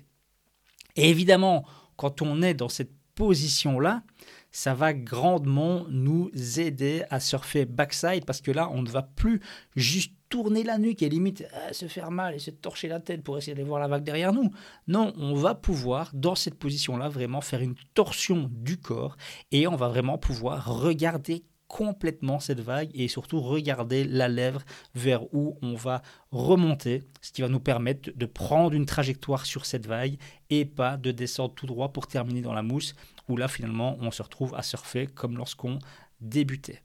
Et 0.95 1.09
évidemment, 1.09 1.65
quand 1.97 2.21
on 2.21 2.41
est 2.41 2.53
dans 2.53 2.69
cette 2.69 2.93
position-là, 3.15 4.03
ça 4.49 4.73
va 4.73 4.93
grandement 4.93 5.85
nous 5.89 6.31
aider 6.57 7.03
à 7.09 7.19
surfer 7.19 7.65
backside 7.65 8.23
parce 8.23 8.39
que 8.39 8.51
là, 8.51 8.69
on 8.71 8.81
ne 8.81 8.89
va 8.89 9.01
plus 9.01 9.41
juste 9.75 10.13
tourner 10.33 10.63
la 10.63 10.79
nuque 10.79 11.03
et 11.03 11.09
limite 11.09 11.45
euh, 11.53 11.73
se 11.73 11.85
faire 11.85 12.09
mal 12.09 12.33
et 12.33 12.39
se 12.39 12.49
torcher 12.49 12.87
la 12.87 12.99
tête 12.99 13.21
pour 13.21 13.37
essayer 13.37 13.53
de 13.53 13.61
voir 13.61 13.79
la 13.79 13.87
vague 13.87 14.03
derrière 14.03 14.33
nous. 14.33 14.49
Non, 14.87 15.13
on 15.15 15.35
va 15.35 15.53
pouvoir, 15.53 16.09
dans 16.11 16.33
cette 16.33 16.55
position-là, 16.55 17.07
vraiment 17.07 17.39
faire 17.39 17.61
une 17.61 17.75
torsion 17.93 18.49
du 18.51 18.77
corps 18.77 19.15
et 19.51 19.67
on 19.67 19.75
va 19.75 19.89
vraiment 19.89 20.17
pouvoir 20.17 20.65
regarder 20.65 21.43
complètement 21.67 22.39
cette 22.39 22.61
vague 22.61 22.89
et 22.95 23.07
surtout 23.09 23.41
regarder 23.41 24.05
la 24.05 24.27
lèvre 24.27 24.63
vers 24.95 25.31
où 25.35 25.55
on 25.61 25.75
va 25.75 26.01
remonter, 26.31 27.03
ce 27.21 27.31
qui 27.31 27.43
va 27.43 27.47
nous 27.47 27.59
permettre 27.59 28.09
de 28.15 28.25
prendre 28.25 28.73
une 28.73 28.87
trajectoire 28.87 29.45
sur 29.45 29.67
cette 29.67 29.85
vague 29.85 30.17
et 30.49 30.65
pas 30.65 30.97
de 30.97 31.11
descendre 31.11 31.53
tout 31.53 31.67
droit 31.67 31.89
pour 31.89 32.07
terminer 32.07 32.41
dans 32.41 32.53
la 32.53 32.63
mousse 32.63 32.95
où 33.29 33.37
là 33.37 33.47
finalement 33.47 33.97
on 34.01 34.09
se 34.09 34.23
retrouve 34.23 34.55
à 34.55 34.63
surfer 34.63 35.05
comme 35.05 35.37
lorsqu'on 35.37 35.77
débutait. 36.21 36.81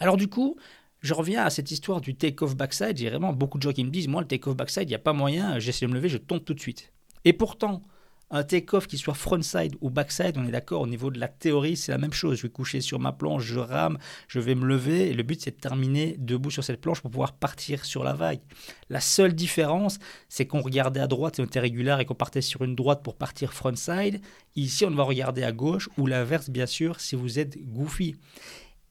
Alors 0.00 0.16
du 0.16 0.28
coup, 0.28 0.56
je 1.00 1.14
reviens 1.14 1.44
à 1.44 1.50
cette 1.50 1.70
histoire 1.70 2.00
du 2.00 2.14
take-off 2.14 2.56
backside. 2.56 2.96
J'ai 2.96 3.10
vraiment 3.10 3.32
beaucoup 3.32 3.58
de 3.58 3.62
gens 3.62 3.72
qui 3.72 3.84
me 3.84 3.90
disent, 3.90 4.08
moi 4.08 4.20
le 4.20 4.26
take-off 4.26 4.56
backside, 4.56 4.84
il 4.84 4.88
n'y 4.88 4.94
a 4.94 5.00
pas 5.00 5.12
moyen, 5.12 5.58
j'essaie 5.58 5.86
de 5.86 5.90
me 5.90 5.96
lever, 5.96 6.08
je 6.08 6.18
tombe 6.18 6.44
tout 6.44 6.54
de 6.54 6.60
suite. 6.60 6.92
Et 7.24 7.32
pourtant, 7.32 7.82
un 8.30 8.42
take-off 8.42 8.88
qui 8.88 8.98
soit 8.98 9.14
frontside 9.14 9.76
ou 9.80 9.90
backside, 9.90 10.36
on 10.36 10.46
est 10.46 10.50
d'accord, 10.50 10.80
au 10.80 10.86
niveau 10.86 11.10
de 11.10 11.20
la 11.20 11.28
théorie, 11.28 11.76
c'est 11.76 11.92
la 11.92 11.98
même 11.98 12.12
chose. 12.12 12.38
Je 12.38 12.42
vais 12.42 12.48
coucher 12.48 12.80
sur 12.80 12.98
ma 12.98 13.12
planche, 13.12 13.44
je 13.44 13.60
rame, 13.60 13.98
je 14.26 14.40
vais 14.40 14.56
me 14.56 14.66
lever, 14.66 15.10
et 15.10 15.14
le 15.14 15.22
but 15.22 15.40
c'est 15.40 15.52
de 15.52 15.60
terminer 15.60 16.16
debout 16.18 16.50
sur 16.50 16.64
cette 16.64 16.80
planche 16.80 17.00
pour 17.00 17.10
pouvoir 17.10 17.34
partir 17.34 17.84
sur 17.84 18.02
la 18.02 18.14
vague. 18.14 18.40
La 18.90 19.00
seule 19.00 19.34
différence, 19.34 19.98
c'est 20.28 20.46
qu'on 20.46 20.60
regardait 20.60 21.00
à 21.00 21.06
droite 21.06 21.38
et 21.38 21.42
on 21.42 21.44
était 21.44 21.60
régulier 21.60 21.96
et 22.00 22.04
qu'on 22.04 22.14
partait 22.14 22.42
sur 22.42 22.62
une 22.62 22.74
droite 22.74 23.02
pour 23.04 23.14
partir 23.16 23.52
frontside. 23.52 24.20
Ici, 24.56 24.84
on 24.84 24.90
va 24.90 25.04
regarder 25.04 25.44
à 25.44 25.52
gauche 25.52 25.88
ou 25.96 26.06
l'inverse, 26.06 26.50
bien 26.50 26.66
sûr, 26.66 27.00
si 27.00 27.14
vous 27.14 27.38
êtes 27.38 27.56
goofy. 27.64 28.16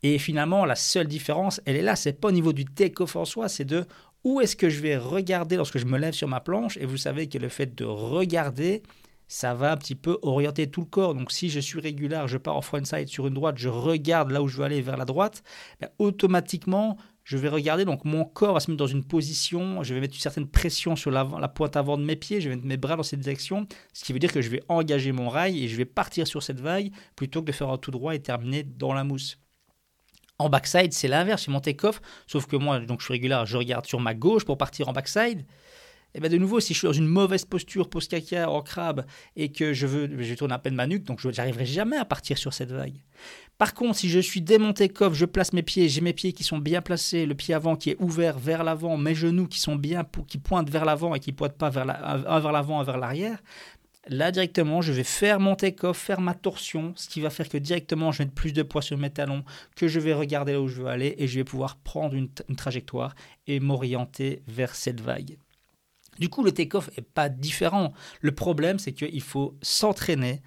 Et 0.08 0.20
finalement, 0.20 0.66
la 0.66 0.76
seule 0.76 1.08
différence, 1.08 1.60
elle 1.66 1.78
est 1.78 1.82
là, 1.82 1.96
c'est 1.96 2.22
pas 2.22 2.28
au 2.28 2.32
niveau 2.32 2.54
du 2.54 2.64
take-off 2.64 3.16
en 3.16 3.26
soi, 3.26 3.50
c'est 3.50 3.66
de 3.66 3.88
où 4.24 4.40
est-ce 4.40 4.56
que 4.56 4.70
je 4.70 4.80
vais 4.80 4.98
regarder 4.98 5.56
lorsque 5.56 5.80
je 5.80 5.86
me 5.86 5.98
lève 5.98 6.14
sur 6.14 6.28
ma 6.28 6.42
planche. 6.42 6.78
Et 6.78 6.86
vous 6.86 6.98
savez 6.98 7.28
que 7.28 7.40
le 7.40 7.50
fait 7.50 7.74
de 7.74 7.86
regarder, 7.86 8.84
ça 9.28 9.56
va 9.56 9.72
un 9.72 9.78
petit 9.78 9.96
peu 9.96 10.20
orienter 10.22 10.70
tout 10.70 10.82
le 10.82 10.86
corps. 10.86 11.16
Donc 11.16 11.32
si 11.32 11.50
je 11.50 11.60
suis 11.60 11.80
régulier, 11.80 12.22
je 12.28 12.38
pars 12.38 12.56
en 12.56 12.62
frontside 12.62 13.08
sur 13.08 13.26
une 13.26 13.34
droite, 13.34 13.58
je 13.58 13.68
regarde 13.68 14.30
là 14.30 14.44
où 14.44 14.48
je 14.48 14.58
veux 14.58 14.64
aller 14.64 14.80
vers 14.80 14.96
la 14.96 15.06
droite, 15.06 15.42
ben, 15.82 15.90
automatiquement, 15.98 16.98
je 17.24 17.38
vais 17.38 17.50
regarder, 17.50 17.84
donc 17.84 18.06
mon 18.06 18.26
corps 18.26 18.54
va 18.54 18.60
se 18.60 18.70
mettre 18.70 18.78
dans 18.78 18.86
une 18.86 19.06
position, 19.06 19.82
je 19.82 19.96
vais 19.96 20.02
mettre 20.02 20.14
une 20.14 20.22
certaine 20.22 20.48
pression 20.48 20.96
sur 20.96 21.10
la, 21.10 21.28
la 21.42 21.48
pointe 21.48 21.76
avant 21.78 21.98
de 21.98 22.04
mes 22.04 22.16
pieds, 22.16 22.42
je 22.42 22.50
vais 22.50 22.58
mettre 22.58 22.68
mes 22.68 22.78
bras 22.78 22.96
dans 22.96 23.02
cette 23.02 23.22
direction, 23.22 23.66
ce 23.92 24.04
qui 24.04 24.14
veut 24.14 24.20
dire 24.20 24.32
que 24.32 24.44
je 24.44 24.52
vais 24.52 24.62
engager 24.68 25.12
mon 25.14 25.30
rail 25.30 25.64
et 25.64 25.68
je 25.68 25.76
vais 25.76 25.86
partir 25.86 26.28
sur 26.28 26.44
cette 26.44 26.60
vague 26.60 26.92
plutôt 27.16 27.42
que 27.42 27.48
de 27.48 27.52
faire 27.54 27.72
un 27.72 27.80
tout 27.80 27.90
droit 27.90 28.14
et 28.14 28.20
terminer 28.22 28.62
dans 28.62 28.94
la 28.94 29.04
mousse. 29.04 29.40
En 30.38 30.50
backside, 30.50 30.92
c'est 30.92 31.08
l'inverse, 31.08 31.44
c'est 31.46 31.52
mon 31.52 31.62
take-off, 31.62 32.02
sauf 32.28 32.46
que 32.46 32.58
moi, 32.58 32.80
donc 32.80 33.00
je 33.00 33.06
suis 33.06 33.14
régulier, 33.14 33.42
je 33.46 33.58
regarde 33.58 33.86
sur 33.86 34.00
ma 34.00 34.14
gauche 34.14 34.44
pour 34.44 34.58
partir 34.58 34.90
en 34.90 34.94
backside. 34.94 35.46
Et 36.16 36.22
bien 36.22 36.30
de 36.30 36.38
nouveau, 36.38 36.62
si 36.62 36.74
je 36.74 36.80
suis 36.80 36.88
dans 36.88 36.94
une 36.94 37.08
mauvaise 37.08 37.44
posture, 37.44 37.90
pose 37.90 38.08
caca 38.08 38.50
en 38.50 38.62
crabe, 38.62 39.06
et 39.36 39.52
que 39.52 39.74
je 39.74 39.86
veux, 39.86 40.24
je 40.24 40.34
tourne 40.34 40.54
à 40.54 40.60
peine 40.60 40.74
ma 40.74 40.88
nuque, 40.88 41.04
donc 41.04 41.20
je 41.20 41.28
n'arriverai 41.28 41.66
jamais 41.66 41.98
à 41.98 42.06
partir 42.06 42.38
sur 42.38 42.54
cette 42.54 42.72
vague. 42.72 42.96
Par 43.58 43.74
contre, 43.74 43.98
si 43.98 44.10
je 44.10 44.20
suis 44.20 44.42
démonté 44.42 44.88
coffre, 44.88 45.14
je 45.14 45.26
place 45.26 45.52
mes 45.52 45.62
pieds, 45.62 45.90
j'ai 45.90 46.00
mes 46.00 46.14
pieds 46.14 46.32
qui 46.32 46.46
sont 46.46 46.58
bien 46.58 46.82
placés, 46.82 47.26
le 47.26 47.36
pied 47.36 47.54
avant 47.54 47.76
qui 47.76 47.90
est 47.90 47.98
ouvert 48.00 48.40
vers 48.40 48.64
l'avant, 48.64 48.96
mes 48.96 49.14
genoux 49.14 49.48
qui 49.48 49.60
sont 49.60 49.76
bien, 49.76 50.06
qui 50.28 50.38
pointent 50.38 50.70
vers 50.70 50.86
l'avant 50.86 51.16
et 51.16 51.20
qui 51.20 51.34
pointent 51.34 51.58
pas 51.58 51.70
vers 51.70 51.90
un 51.90 52.40
vers 52.40 52.52
l'avant, 52.54 52.80
un 52.80 52.84
vers 52.84 52.98
l'arrière, 52.98 53.40
Là, 54.08 54.32
directement, 54.32 54.82
je 54.82 54.94
vais 54.94 55.04
faire 55.04 55.40
mon 55.40 55.56
take-off, 55.56 55.98
faire 55.98 56.22
ma 56.22 56.36
torsion, 56.36 56.94
ce 56.96 57.10
qui 57.10 57.22
va 57.22 57.30
faire 57.30 57.50
que 57.50 57.58
directement, 57.58 58.12
je 58.12 58.20
vais 58.20 58.26
mettre 58.26 58.36
plus 58.36 58.54
de 58.54 58.62
poids 58.62 58.82
sur 58.84 58.98
mes 58.98 59.10
talons, 59.10 59.44
que 59.76 59.88
je 59.88 60.00
vais 60.00 60.14
regarder 60.14 60.54
là 60.54 60.62
où 60.62 60.68
je 60.68 60.82
veux 60.82 60.88
aller 60.88 61.16
et 61.18 61.28
je 61.28 61.40
vais 61.40 61.44
pouvoir 61.44 61.78
prendre 61.78 62.14
une 62.16 62.30
trajectoire 62.56 63.16
et 63.48 63.60
m'orienter 63.60 64.44
vers 64.48 64.76
cette 64.76 65.02
vague. 65.02 65.38
Du 66.20 66.30
coup, 66.30 66.44
le 66.44 66.52
take-off 66.52 66.90
n'est 66.96 67.04
pas 67.04 67.30
différent. 67.30 67.94
Le 68.22 68.32
problème, 68.32 68.80
c'est 68.80 68.94
qu'il 68.94 69.22
faut 69.22 69.58
s'entraîner 69.62 70.42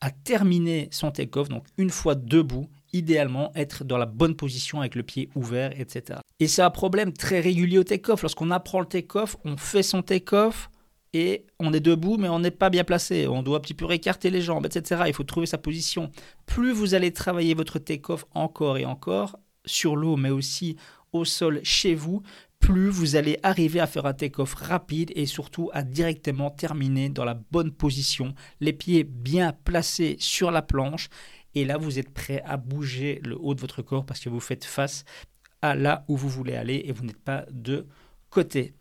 à 0.00 0.10
terminer 0.10 0.88
son 0.92 1.10
take-off, 1.10 1.48
donc 1.48 1.66
une 1.76 1.90
fois 1.90 2.14
debout, 2.14 2.70
idéalement 2.92 3.52
être 3.54 3.84
dans 3.84 3.98
la 3.98 4.06
bonne 4.06 4.34
position 4.34 4.80
avec 4.80 4.94
le 4.94 5.02
pied 5.02 5.28
ouvert, 5.34 5.78
etc. 5.78 6.20
Et 6.38 6.48
c'est 6.48 6.62
un 6.62 6.70
problème 6.70 7.12
très 7.12 7.40
régulier 7.40 7.78
au 7.78 7.84
take-off. 7.84 8.22
Lorsqu'on 8.22 8.50
apprend 8.50 8.80
le 8.80 8.86
take-off, 8.86 9.36
on 9.44 9.56
fait 9.56 9.82
son 9.82 10.02
take-off 10.02 10.70
et 11.12 11.46
on 11.58 11.72
est 11.72 11.80
debout, 11.80 12.16
mais 12.18 12.28
on 12.28 12.38
n'est 12.38 12.50
pas 12.50 12.70
bien 12.70 12.84
placé. 12.84 13.26
On 13.26 13.42
doit 13.42 13.58
un 13.58 13.60
petit 13.60 13.74
peu 13.74 13.90
écarter 13.90 14.30
les 14.30 14.42
jambes, 14.42 14.66
etc. 14.66 15.02
Il 15.06 15.14
faut 15.14 15.24
trouver 15.24 15.46
sa 15.46 15.58
position. 15.58 16.10
Plus 16.46 16.72
vous 16.72 16.94
allez 16.94 17.12
travailler 17.12 17.54
votre 17.54 17.78
take-off 17.78 18.24
encore 18.34 18.78
et 18.78 18.84
encore, 18.84 19.38
sur 19.64 19.96
l'eau, 19.96 20.16
mais 20.16 20.30
aussi 20.30 20.76
au 21.12 21.24
sol 21.24 21.60
chez 21.64 21.94
vous, 21.94 22.22
plus 22.60 22.88
vous 22.88 23.16
allez 23.16 23.38
arriver 23.42 23.80
à 23.80 23.86
faire 23.86 24.06
un 24.06 24.12
take-off 24.12 24.54
rapide 24.54 25.10
et 25.16 25.26
surtout 25.26 25.70
à 25.72 25.82
directement 25.82 26.50
terminer 26.50 27.08
dans 27.08 27.24
la 27.24 27.34
bonne 27.34 27.72
position, 27.72 28.34
les 28.60 28.72
pieds 28.72 29.02
bien 29.02 29.52
placés 29.52 30.16
sur 30.20 30.50
la 30.50 30.62
planche. 30.62 31.08
Et 31.56 31.64
là, 31.64 31.78
vous 31.78 31.98
êtes 31.98 32.12
prêt 32.12 32.42
à 32.44 32.56
bouger 32.56 33.20
le 33.24 33.36
haut 33.40 33.54
de 33.54 33.60
votre 33.60 33.82
corps 33.82 34.06
parce 34.06 34.20
que 34.20 34.28
vous 34.28 34.38
faites 34.38 34.64
face 34.64 35.04
à 35.62 35.74
là 35.74 36.04
où 36.06 36.16
vous 36.16 36.28
voulez 36.28 36.54
aller 36.54 36.82
et 36.84 36.92
vous 36.92 37.04
n'êtes 37.04 37.20
pas 37.20 37.44
de 37.50 37.86
côté. 38.28 38.74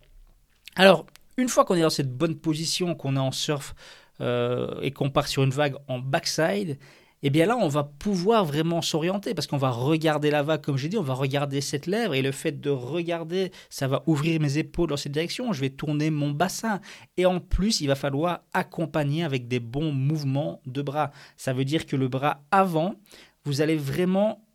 Alors, 0.75 1.07
une 1.39 1.49
fois 1.49 1.65
qu'on 1.65 1.75
est 1.75 1.81
dans 1.81 1.89
cette 1.89 2.15
bonne 2.15 2.35
position, 2.35 2.95
qu'on 2.95 3.15
est 3.15 3.19
en 3.19 3.31
surf 3.31 3.75
euh, 4.21 4.79
et 4.81 4.91
qu'on 4.91 5.09
part 5.09 5.27
sur 5.27 5.43
une 5.43 5.51
vague 5.51 5.75
en 5.87 5.99
backside, 5.99 6.77
et 7.21 7.29
bien 7.29 7.45
là, 7.45 7.57
on 7.57 7.67
va 7.67 7.83
pouvoir 7.83 8.45
vraiment 8.45 8.81
s'orienter 8.81 9.33
parce 9.33 9.45
qu'on 9.45 9.57
va 9.57 9.71
regarder 9.71 10.31
la 10.31 10.41
vague, 10.41 10.61
comme 10.61 10.77
j'ai 10.77 10.87
dit, 10.87 10.97
on 10.97 11.03
va 11.03 11.13
regarder 11.13 11.59
cette 11.59 11.85
lèvre 11.85 12.13
et 12.13 12.21
le 12.21 12.31
fait 12.31 12.61
de 12.61 12.69
regarder, 12.69 13.51
ça 13.69 13.87
va 13.87 14.03
ouvrir 14.05 14.39
mes 14.39 14.57
épaules 14.57 14.89
dans 14.89 14.97
cette 14.97 15.11
direction, 15.11 15.51
je 15.51 15.59
vais 15.59 15.69
tourner 15.69 16.11
mon 16.11 16.31
bassin 16.31 16.79
et 17.17 17.25
en 17.25 17.41
plus, 17.41 17.81
il 17.81 17.87
va 17.87 17.95
falloir 17.95 18.41
accompagner 18.53 19.23
avec 19.23 19.49
des 19.49 19.59
bons 19.59 19.91
mouvements 19.91 20.61
de 20.65 20.81
bras. 20.81 21.11
Ça 21.35 21.51
veut 21.51 21.65
dire 21.65 21.85
que 21.85 21.97
le 21.97 22.07
bras 22.07 22.41
avant, 22.51 22.95
vous 23.43 23.59
allez 23.59 23.75
vraiment, 23.75 24.45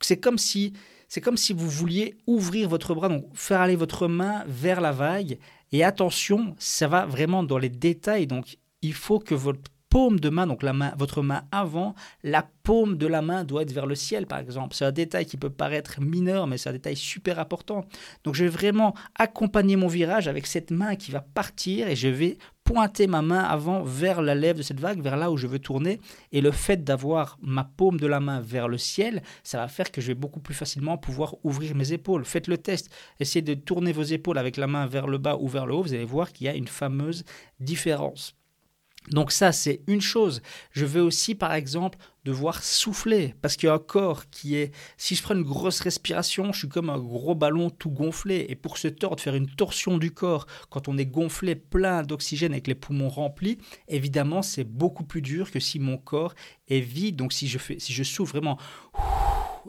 c'est 0.00 0.18
comme 0.18 0.38
si 0.38 0.72
c'est 1.10 1.22
comme 1.22 1.38
si 1.38 1.54
vous 1.54 1.68
vouliez 1.68 2.18
ouvrir 2.26 2.68
votre 2.68 2.94
bras, 2.94 3.08
donc 3.08 3.24
faire 3.32 3.62
aller 3.62 3.76
votre 3.76 4.08
main 4.08 4.44
vers 4.46 4.82
la 4.82 4.92
vague. 4.92 5.38
Et 5.72 5.84
attention, 5.84 6.54
ça 6.58 6.88
va 6.88 7.06
vraiment 7.06 7.42
dans 7.42 7.58
les 7.58 7.68
détails. 7.68 8.26
Donc, 8.26 8.58
il 8.82 8.94
faut 8.94 9.18
que 9.18 9.34
votre 9.34 9.70
paume 9.90 10.20
de 10.20 10.28
main, 10.28 10.46
donc 10.46 10.62
la 10.62 10.72
main, 10.72 10.92
votre 10.98 11.22
main 11.22 11.42
avant, 11.50 11.94
la 12.22 12.46
paume 12.62 12.96
de 12.96 13.06
la 13.06 13.22
main 13.22 13.44
doit 13.44 13.62
être 13.62 13.72
vers 13.72 13.86
le 13.86 13.94
ciel, 13.94 14.26
par 14.26 14.38
exemple. 14.38 14.74
C'est 14.74 14.84
un 14.84 14.92
détail 14.92 15.26
qui 15.26 15.36
peut 15.36 15.50
paraître 15.50 16.00
mineur, 16.00 16.46
mais 16.46 16.58
c'est 16.58 16.68
un 16.68 16.72
détail 16.72 16.96
super 16.96 17.38
important. 17.38 17.84
Donc 18.24 18.34
je 18.34 18.44
vais 18.44 18.50
vraiment 18.50 18.94
accompagner 19.14 19.76
mon 19.76 19.88
virage 19.88 20.28
avec 20.28 20.46
cette 20.46 20.70
main 20.70 20.96
qui 20.96 21.10
va 21.10 21.20
partir 21.20 21.88
et 21.88 21.96
je 21.96 22.08
vais 22.08 22.38
pointer 22.64 23.06
ma 23.06 23.22
main 23.22 23.42
avant 23.42 23.82
vers 23.82 24.20
la 24.20 24.34
lèvre 24.34 24.58
de 24.58 24.62
cette 24.62 24.80
vague, 24.80 25.00
vers 25.00 25.16
là 25.16 25.30
où 25.30 25.38
je 25.38 25.46
veux 25.46 25.58
tourner. 25.58 26.00
Et 26.32 26.42
le 26.42 26.50
fait 26.50 26.84
d'avoir 26.84 27.38
ma 27.40 27.64
paume 27.64 27.98
de 27.98 28.06
la 28.06 28.20
main 28.20 28.40
vers 28.40 28.68
le 28.68 28.76
ciel, 28.76 29.22
ça 29.42 29.56
va 29.56 29.68
faire 29.68 29.90
que 29.90 30.02
je 30.02 30.08
vais 30.08 30.14
beaucoup 30.14 30.40
plus 30.40 30.54
facilement 30.54 30.98
pouvoir 30.98 31.36
ouvrir 31.44 31.74
mes 31.74 31.94
épaules. 31.94 32.26
Faites 32.26 32.46
le 32.46 32.58
test. 32.58 32.90
Essayez 33.20 33.40
de 33.42 33.54
tourner 33.54 33.92
vos 33.92 34.02
épaules 34.02 34.36
avec 34.36 34.58
la 34.58 34.66
main 34.66 34.86
vers 34.86 35.06
le 35.06 35.16
bas 35.16 35.38
ou 35.40 35.48
vers 35.48 35.64
le 35.64 35.74
haut. 35.74 35.82
Vous 35.82 35.94
allez 35.94 36.04
voir 36.04 36.30
qu'il 36.30 36.46
y 36.46 36.50
a 36.50 36.54
une 36.54 36.68
fameuse 36.68 37.24
différence. 37.58 38.37
Donc 39.10 39.32
ça, 39.32 39.52
c'est 39.52 39.80
une 39.86 40.00
chose. 40.00 40.42
Je 40.70 40.84
vais 40.84 41.00
aussi, 41.00 41.34
par 41.34 41.52
exemple, 41.52 41.98
devoir 42.24 42.62
souffler, 42.62 43.34
parce 43.40 43.56
qu'il 43.56 43.68
y 43.68 43.70
a 43.70 43.74
un 43.74 43.78
corps 43.78 44.28
qui 44.30 44.56
est... 44.56 44.74
Si 44.96 45.14
je 45.14 45.22
prends 45.22 45.34
une 45.34 45.42
grosse 45.42 45.80
respiration, 45.80 46.52
je 46.52 46.58
suis 46.58 46.68
comme 46.68 46.90
un 46.90 46.98
gros 46.98 47.34
ballon 47.34 47.70
tout 47.70 47.90
gonflé. 47.90 48.46
Et 48.48 48.54
pour 48.54 48.76
se 48.76 48.88
tordre, 48.88 49.22
faire 49.22 49.34
une 49.34 49.48
torsion 49.48 49.98
du 49.98 50.10
corps, 50.10 50.46
quand 50.70 50.88
on 50.88 50.98
est 50.98 51.06
gonflé 51.06 51.54
plein 51.54 52.02
d'oxygène 52.02 52.52
avec 52.52 52.66
les 52.66 52.74
poumons 52.74 53.08
remplis, 53.08 53.58
évidemment, 53.88 54.42
c'est 54.42 54.64
beaucoup 54.64 55.04
plus 55.04 55.22
dur 55.22 55.50
que 55.50 55.60
si 55.60 55.78
mon 55.78 55.96
corps 55.96 56.34
est 56.68 56.80
vide. 56.80 57.16
Donc 57.16 57.32
si 57.32 57.48
je, 57.48 57.58
fais, 57.58 57.78
si 57.78 57.92
je 57.92 58.02
souffle 58.02 58.32
vraiment 58.32 58.58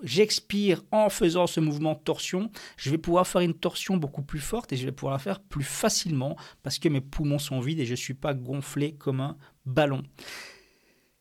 j'expire 0.04 0.84
en 0.92 1.10
faisant 1.10 1.48
ce 1.48 1.60
mouvement 1.60 1.94
de 1.94 2.00
torsion, 2.00 2.52
je 2.78 2.90
vais 2.90 2.98
pouvoir 2.98 3.28
faire 3.28 3.42
une 3.42 3.54
torsion 3.54 3.98
beaucoup 3.98 4.22
plus 4.22 4.40
forte 4.40 4.74
et 4.74 4.78
je 4.78 4.86
vais 4.86 4.92
pouvoir 4.92 5.14
la 5.14 5.20
faire 5.20 5.40
plus 5.40 5.64
facilement 5.64 6.36
parce 6.64 6.80
que 6.80 6.90
mes 6.90 7.02
poumons 7.02 7.40
sont 7.40 7.60
vides 7.60 7.80
et 7.80 7.86
je 7.86 7.92
ne 7.92 7.98
suis 7.98 8.14
pas 8.14 8.34
gonflé 8.34 8.94
comme 8.94 9.22
un 9.22 9.38
ballon. 9.66 10.04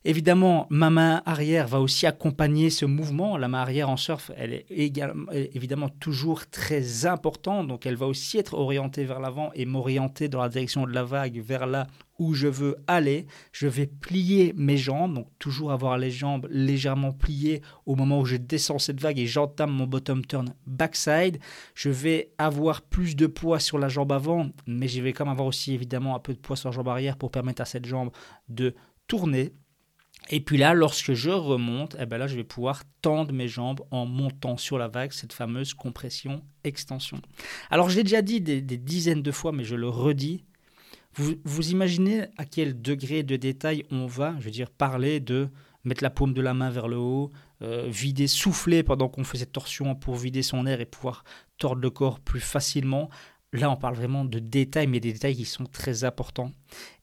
Évidemment, 0.05 0.67
ma 0.71 0.91
main 0.91 1.23
arrière 1.27 1.67
va 1.67 1.81
aussi 1.81 2.07
accompagner 2.07 2.71
ce 2.71 2.87
mouvement. 2.87 3.37
La 3.37 3.49
main 3.49 3.59
arrière 3.59 3.91
en 3.91 3.97
surf, 3.97 4.31
elle 4.37 4.55
est 4.55 4.67
évidemment 4.71 5.89
toujours 5.89 6.49
très 6.49 7.05
importante, 7.05 7.67
donc 7.67 7.85
elle 7.85 7.97
va 7.97 8.07
aussi 8.07 8.39
être 8.39 8.55
orientée 8.55 9.05
vers 9.05 9.21
l'avant 9.21 9.51
et 9.55 9.67
m'orienter 9.67 10.29
dans 10.29 10.41
la 10.41 10.49
direction 10.49 10.87
de 10.87 10.93
la 10.93 11.03
vague 11.03 11.41
vers 11.41 11.67
là 11.67 11.89
où 12.19 12.35
je 12.35 12.49
veux 12.49 12.77
aller. 12.87 13.27
Je 13.53 13.67
vais 13.67 13.87
plier 13.87 14.53
mes 14.57 14.77
jambes, 14.77 15.15
donc 15.15 15.29
toujours 15.39 15.73
avoir 15.73 15.99
les 15.99 16.11
jambes 16.11 16.47
légèrement 16.51 17.13
pliées 17.13 17.63
au 17.87 17.95
moment 17.95 18.21
où 18.21 18.25
je 18.25 18.37
descends 18.37 18.79
cette 18.79 19.01
vague 19.01 19.19
et 19.19 19.27
j'entame 19.27 19.71
mon 19.71 19.87
bottom 19.87 20.25
turn 20.25 20.55
backside. 20.67 21.39
Je 21.75 21.91
vais 21.91 22.33
avoir 22.39 22.83
plus 22.83 23.17
de 23.17 23.27
poids 23.27 23.61
sur 23.61 23.79
la 23.79 23.89
jambe 23.89 24.13
avant, 24.13 24.51
mais 24.67 24.89
je 24.89 25.01
vais 25.01 25.13
quand 25.13 25.25
même 25.25 25.33
avoir 25.33 25.49
aussi 25.49 25.73
évidemment 25.73 26.17
un 26.17 26.21
peu 26.21 26.35
de 26.35 26.39
poids 26.39 26.57
sur 26.57 26.69
la 26.69 26.75
jambe 26.75 26.89
arrière 26.89 27.17
pour 27.17 27.31
permettre 27.31 27.63
à 27.63 27.65
cette 27.65 27.87
jambe 27.87 28.11
de 28.49 28.75
tourner. 29.07 29.53
Et 30.31 30.41
puis 30.41 30.59
là, 30.59 30.75
lorsque 30.75 31.15
je 31.15 31.31
remonte, 31.31 31.97
eh 31.99 32.07
ben 32.07 32.19
là, 32.19 32.27
je 32.27 32.37
vais 32.37 32.45
pouvoir 32.45 32.83
tendre 33.01 33.33
mes 33.33 33.49
jambes 33.49 33.81
en 33.91 34.05
montant 34.05 34.57
sur 34.57 34.77
la 34.77 34.89
vague, 34.89 35.13
cette 35.13 35.33
fameuse 35.33 35.73
compression-extension. 35.75 37.21
Alors, 37.71 37.89
j'ai 37.89 38.03
déjà 38.03 38.21
dit 38.21 38.41
des, 38.41 38.61
dizaines 38.61 39.23
de 39.23 39.31
fois, 39.33 39.53
mais 39.53 39.65
je 39.65 39.75
le 39.75 39.89
redis. 39.89 40.45
Vous, 41.19 41.71
imaginez 41.71 42.27
à 42.37 42.45
quel 42.45 42.81
degré 42.81 43.23
de 43.23 43.37
détail 43.37 43.85
on 43.91 44.07
va, 44.07 44.35
je 44.39 44.45
veux 44.45 44.51
dire, 44.51 44.71
parler 44.71 45.19
de 45.19 45.49
mettre 45.85 46.05
la 46.05 46.11
paume 46.11 46.33
de 46.33 46.41
la 46.41 46.55
main 46.55 46.71
vers 46.71 46.87
le 46.87 46.97
haut, 46.97 47.33
euh, 47.63 47.87
vider, 47.89 48.29
souffler 48.29 48.83
pendant 48.83 49.09
qu'on 49.09 49.25
fait 49.25 49.39
cette 49.39 49.53
torsion 49.53 49.95
pour 49.95 50.17
vider 50.17 50.43
son 50.43 50.67
air 50.67 50.81
et 50.81 50.87
pouvoir 50.87 51.25
tordre 51.57 51.83
le 51.83 51.91
corps 51.91 52.21
plus 52.21 52.41
facilement. 52.41 53.09
Là, 53.55 53.71
on 53.71 53.77
parle 53.77 53.95
vraiment 53.95 54.27
de 54.27 54.41
détails, 54.41 54.89
mais 54.89 55.01
des 55.01 55.15
détails 55.15 55.35
qui 55.35 55.47
sont 55.47 55.65
très 55.65 56.05
importants. 56.05 56.53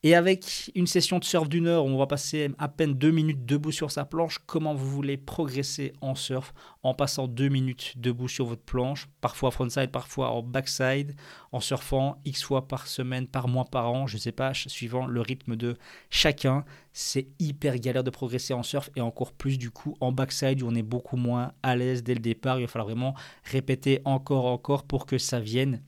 Et 0.03 0.13
avec 0.13 0.69
une 0.75 0.85
session 0.85 1.17
de 1.17 1.23
surf 1.23 1.49
d'une 1.49 1.65
heure, 1.65 1.85
on 1.85 1.97
va 1.97 2.05
passer 2.05 2.51
à 2.59 2.67
peine 2.67 2.93
deux 2.93 3.09
minutes 3.09 3.47
debout 3.47 3.71
sur 3.71 3.89
sa 3.89 4.05
planche, 4.05 4.37
comment 4.45 4.75
vous 4.75 4.87
voulez 4.87 5.17
progresser 5.17 5.93
en 6.01 6.13
surf 6.13 6.53
en 6.83 6.93
passant 6.93 7.27
deux 7.27 7.49
minutes 7.49 7.93
debout 7.95 8.27
sur 8.27 8.45
votre 8.45 8.61
planche, 8.61 9.07
parfois 9.21 9.49
frontside, 9.49 9.89
parfois 9.89 10.29
en 10.29 10.43
backside, 10.43 11.15
en 11.51 11.59
surfant 11.59 12.21
X 12.25 12.43
fois 12.43 12.67
par 12.67 12.85
semaine, 12.85 13.25
par 13.25 13.47
mois, 13.47 13.65
par 13.65 13.91
an, 13.91 14.05
je 14.05 14.17
ne 14.17 14.21
sais 14.21 14.31
pas, 14.31 14.53
suivant 14.53 15.07
le 15.07 15.21
rythme 15.21 15.55
de 15.55 15.75
chacun. 16.11 16.63
C'est 16.93 17.27
hyper 17.39 17.79
galère 17.79 18.03
de 18.03 18.11
progresser 18.11 18.53
en 18.53 18.61
surf 18.61 18.91
et 18.95 19.01
encore 19.01 19.33
plus 19.33 19.57
du 19.57 19.71
coup 19.71 19.97
en 19.99 20.11
backside 20.11 20.61
où 20.61 20.67
on 20.67 20.75
est 20.75 20.83
beaucoup 20.83 21.17
moins 21.17 21.53
à 21.63 21.75
l'aise 21.75 22.03
dès 22.03 22.13
le 22.13 22.19
départ. 22.19 22.59
Il 22.59 22.65
va 22.65 22.67
falloir 22.67 22.89
vraiment 22.89 23.15
répéter 23.45 24.01
encore, 24.05 24.45
encore 24.45 24.83
pour 24.83 25.07
que 25.07 25.17
ça 25.17 25.39
vienne 25.39 25.81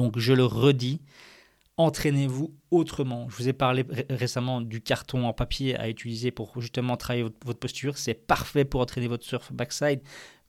donc 0.00 0.18
je 0.18 0.32
le 0.32 0.46
redis, 0.46 1.02
entraînez-vous 1.76 2.54
autrement. 2.70 3.28
Je 3.28 3.36
vous 3.36 3.48
ai 3.50 3.52
parlé 3.52 3.84
récemment 4.08 4.62
du 4.62 4.80
carton 4.80 5.26
en 5.26 5.34
papier 5.34 5.76
à 5.76 5.90
utiliser 5.90 6.30
pour 6.30 6.58
justement 6.58 6.96
travailler 6.96 7.24
votre, 7.44 7.58
posture. 7.58 7.98
C'est 7.98 8.14
parfait 8.14 8.64
pour 8.64 8.80
entraîner 8.80 9.08
votre 9.08 9.26
surf 9.26 9.52
backside. 9.52 10.00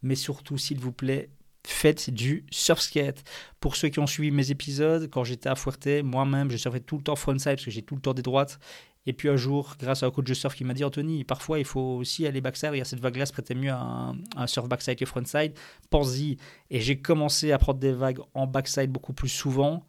Mais 0.03 0.15
surtout, 0.15 0.57
s'il 0.57 0.79
vous 0.79 0.93
plaît, 0.93 1.29
faites 1.65 2.09
du 2.09 2.45
surf 2.51 2.81
skate. 2.81 3.23
Pour 3.59 3.75
ceux 3.75 3.89
qui 3.89 3.99
ont 3.99 4.07
suivi 4.07 4.31
mes 4.31 4.51
épisodes, 4.51 5.09
quand 5.09 5.23
j'étais 5.23 5.49
à 5.49 5.55
Fuerte, 5.55 5.87
moi-même, 6.03 6.49
je 6.49 6.57
surfais 6.57 6.79
tout 6.79 6.97
le 6.97 7.03
temps 7.03 7.15
frontside 7.15 7.53
parce 7.53 7.65
que 7.65 7.71
j'ai 7.71 7.81
tout 7.81 7.95
le 7.95 8.01
temps 8.01 8.13
des 8.13 8.21
droites. 8.21 8.59
Et 9.07 9.13
puis 9.13 9.29
un 9.29 9.35
jour, 9.35 9.75
grâce 9.79 10.03
à 10.03 10.05
un 10.05 10.11
coach 10.11 10.25
de 10.25 10.33
surf 10.33 10.55
qui 10.55 10.63
m'a 10.63 10.73
dit 10.73 10.83
Anthony, 10.83 11.23
parfois 11.23 11.57
il 11.57 11.65
faut 11.65 11.97
aussi 11.97 12.27
aller 12.27 12.39
backside. 12.39 12.69
Regarde, 12.69 12.87
cette 12.87 12.99
vague-là 12.99 13.25
se 13.25 13.33
prêtait 13.33 13.55
mieux 13.55 13.71
à 13.71 14.13
un, 14.35 14.47
surf 14.47 14.67
backside 14.67 14.97
que 14.97 15.05
frontside. 15.05 15.53
Pense-y. 15.89 16.37
Et 16.69 16.81
j'ai 16.81 16.99
commencé 16.99 17.51
à 17.51 17.57
prendre 17.57 17.79
des 17.79 17.93
vagues 17.93 18.19
en 18.33 18.45
backside 18.45 18.91
beaucoup 18.91 19.13
plus 19.13 19.29
souvent. 19.29 19.85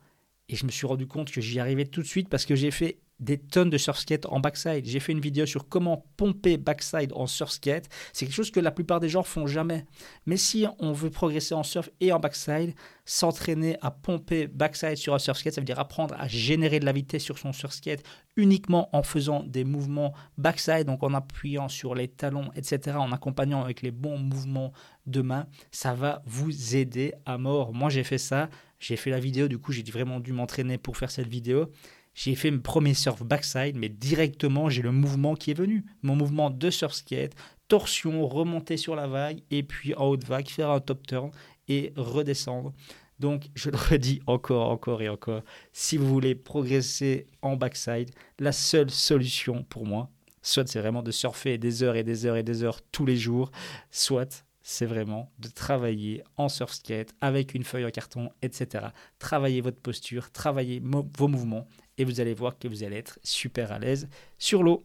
Et 0.49 0.57
je 0.57 0.65
me 0.65 0.71
suis 0.71 0.87
rendu 0.87 1.07
compte 1.07 1.31
que 1.31 1.41
j'y 1.41 1.61
arrivais 1.61 1.85
tout 1.85 2.01
de 2.03 2.07
suite 2.07 2.29
parce 2.29 2.47
que 2.47 2.55
j'ai 2.55 2.71
fait 2.71 2.99
des 3.23 3.39
tonnes 3.39 3.71
de 3.71 3.79
surf 3.79 3.99
skate 3.99 4.27
en 4.27 4.41
backside. 4.41 4.85
J'ai 4.85 5.01
fait 5.01 5.13
une 5.13 5.21
vidéo 5.21 5.47
sur 5.47 5.69
comment 5.69 6.05
pomper 6.17 6.57
backside 6.57 7.13
en 7.15 7.27
surf 7.27 7.53
skate. 7.53 7.89
C'est 8.13 8.27
quelque 8.27 8.35
chose 8.35 8.51
que 8.51 8.61
la 8.61 8.73
plupart 8.73 8.99
des 8.99 9.09
gens 9.09 9.23
font 9.23 9.47
jamais. 9.47 9.87
Mais 10.27 10.37
si 10.37 10.67
on 10.81 10.93
veut 10.93 11.11
progresser 11.11 11.55
en 11.55 11.63
surf 11.63 11.89
et 12.01 12.13
en 12.13 12.19
backside, 12.19 12.75
s'entraîner 13.05 13.77
à 13.81 13.91
pomper 13.91 14.49
backside 14.49 14.97
sur 14.97 15.15
un 15.15 15.19
surf 15.19 15.39
skate, 15.39 15.55
ça 15.55 15.61
veut 15.61 15.65
dire 15.65 15.79
apprendre 15.79 16.15
à 16.19 16.27
générer 16.27 16.81
de 16.81 16.85
la 16.85 16.93
vitesse 16.93 17.23
sur 17.23 17.39
son 17.39 17.53
surf 17.53 17.73
skate 17.73 18.03
uniquement 18.37 18.89
en 18.93 19.03
faisant 19.03 19.45
des 19.45 19.65
mouvements 19.65 20.15
backside, 20.37 20.87
donc 20.87 21.03
en 21.03 21.15
appuyant 21.15 21.69
sur 21.69 21.95
les 21.95 22.09
talons, 22.09 22.51
etc., 22.57 22.97
en 22.97 23.13
accompagnant 23.13 23.63
avec 23.63 23.83
les 23.83 23.91
bons 23.91 24.19
mouvements 24.19 24.73
de 25.07 25.23
main. 25.23 25.47
Ça 25.71 25.95
va 25.95 26.23
vous 26.27 26.77
aider 26.77 27.15
à 27.25 27.39
mort. 27.39 27.73
Moi, 27.73 27.89
j'ai 27.89 28.05
fait 28.05 28.19
ça. 28.19 28.49
J'ai 28.81 28.97
fait 28.97 29.11
la 29.11 29.21
vidéo, 29.21 29.47
du 29.47 29.59
coup, 29.59 29.71
j'ai 29.71 29.85
vraiment 29.85 30.19
dû 30.19 30.33
m'entraîner 30.33 30.77
pour 30.77 30.97
faire 30.97 31.11
cette 31.11 31.29
vidéo 31.29 31.71
j'ai 32.15 32.35
fait 32.35 32.51
mon 32.51 32.61
premier 32.61 32.95
surf 32.95 33.23
backside, 33.23 33.77
mais 33.77 33.89
directement, 33.89 34.69
j'ai 34.69 34.83
le 34.83 34.93
mouvement 34.93 35.35
qui 35.35 35.51
est 35.51 35.55
venu. 35.55 35.85
Mon 36.03 36.15
mouvement 36.15 36.51
de 36.51 36.71
surf 36.71 36.93
skate, 36.93 37.35
torsion, 37.69 38.27
remonter 38.27 38.77
sur 38.77 38.95
la 38.95 39.07
vague, 39.07 39.41
et 39.51 39.63
puis 39.63 39.95
en 39.95 40.07
haute 40.07 40.25
vague, 40.25 40.49
faire 40.49 40.71
un 40.71 40.81
top 40.81 41.07
turn 41.07 41.31
et 41.69 41.93
redescendre. 41.97 42.73
Donc, 43.19 43.49
je 43.55 43.71
le 43.71 43.77
redis 43.77 44.21
encore, 44.27 44.69
encore 44.71 45.01
et 45.01 45.09
encore, 45.09 45.43
si 45.73 45.97
vous 45.97 46.09
voulez 46.09 46.35
progresser 46.35 47.27
en 47.41 47.57
backside, 47.57 48.11
la 48.39 48.53
seule 48.53 48.91
solution 48.91 49.63
pour 49.63 49.87
moi, 49.87 50.11
soit 50.43 50.69
c'est 50.69 50.81
vraiment 50.81 51.03
de 51.03 51.13
surfer 51.13 51.57
des 51.57 51.83
heures 51.83 51.97
et 51.97 52.03
des 52.03 52.27
heures 52.27 52.37
et 52.37 52.43
des 52.43 52.65
heures 52.65 52.83
tous 52.91 53.07
les 53.07 53.17
jours, 53.17 53.53
soit 53.91 54.45
c'est 54.61 54.87
vraiment 54.87 55.31
de 55.39 55.49
travailler 55.49 56.23
en 56.37 56.49
surf 56.49 56.73
skate 56.73 57.15
avec 57.21 57.55
une 57.55 57.65
feuille 57.65 57.85
en 57.85 57.91
carton, 57.91 58.31
etc. 58.43 58.87
Travailler 59.19 59.61
votre 59.61 59.81
posture, 59.81 60.31
travailler 60.31 60.83
vos 60.83 61.29
mouvements 61.29 61.67
et 61.99 62.05
vous 62.05 62.21
allez 62.21 62.35
voir 62.35 62.59
que 62.59 62.69
vous 62.69 62.83
allez 62.83 62.97
être 62.97 63.19
super 63.23 63.73
à 63.73 63.79
l'aise 63.79 64.09
sur 64.39 64.63
l'eau. 64.63 64.85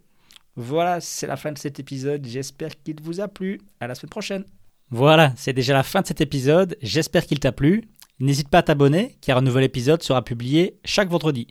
Voilà, 0.56 1.00
c'est 1.02 1.28
la 1.28 1.38
fin 1.38 1.52
de 1.52 1.58
cet 1.58 1.80
épisode. 1.80 2.26
J'espère 2.26 2.82
qu'il 2.82 3.02
vous 3.02 3.22
a 3.22 3.28
plu. 3.28 3.62
À 3.80 3.88
la 3.88 3.96
semaine 3.96 4.10
prochaine. 4.10 4.46
Voilà, 4.90 5.34
c'est 5.36 5.54
déjà 5.54 5.74
la 5.74 5.84
fin 5.84 6.02
de 6.02 6.08
cet 6.08 6.22
épisode. 6.22 6.78
J'espère 6.82 7.26
qu'il 7.26 7.40
t'a 7.40 7.52
plu. 7.52 7.84
N'hésite 8.20 8.50
pas 8.50 8.60
à 8.60 8.64
t'abonner 8.64 9.18
car 9.22 9.38
un 9.38 9.42
nouvel 9.42 9.64
épisode 9.64 10.02
sera 10.02 10.24
publié 10.24 10.80
chaque 10.84 11.10
vendredi. 11.10 11.48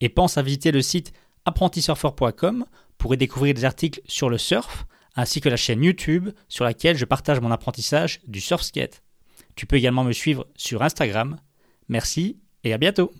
Et 0.00 0.08
pense 0.08 0.38
à 0.38 0.42
visiter 0.42 0.72
le 0.72 0.80
site 0.80 1.12
apprentisurfer.com 1.44 2.64
pour 2.96 3.14
y 3.14 3.16
découvrir 3.16 3.54
des 3.54 3.64
articles 3.64 4.00
sur 4.06 4.30
le 4.30 4.38
surf 4.38 4.86
ainsi 5.16 5.40
que 5.40 5.48
la 5.48 5.56
chaîne 5.56 5.82
YouTube 5.82 6.30
sur 6.48 6.64
laquelle 6.64 6.96
je 6.96 7.04
partage 7.04 7.40
mon 7.40 7.50
apprentissage 7.50 8.20
du 8.26 8.40
surf 8.40 8.62
skate. 8.62 9.02
Tu 9.56 9.66
peux 9.66 9.76
également 9.76 10.04
me 10.04 10.12
suivre 10.12 10.46
sur 10.56 10.82
Instagram. 10.82 11.38
Merci 11.88 12.38
et 12.62 12.72
à 12.72 12.78
bientôt 12.78 13.10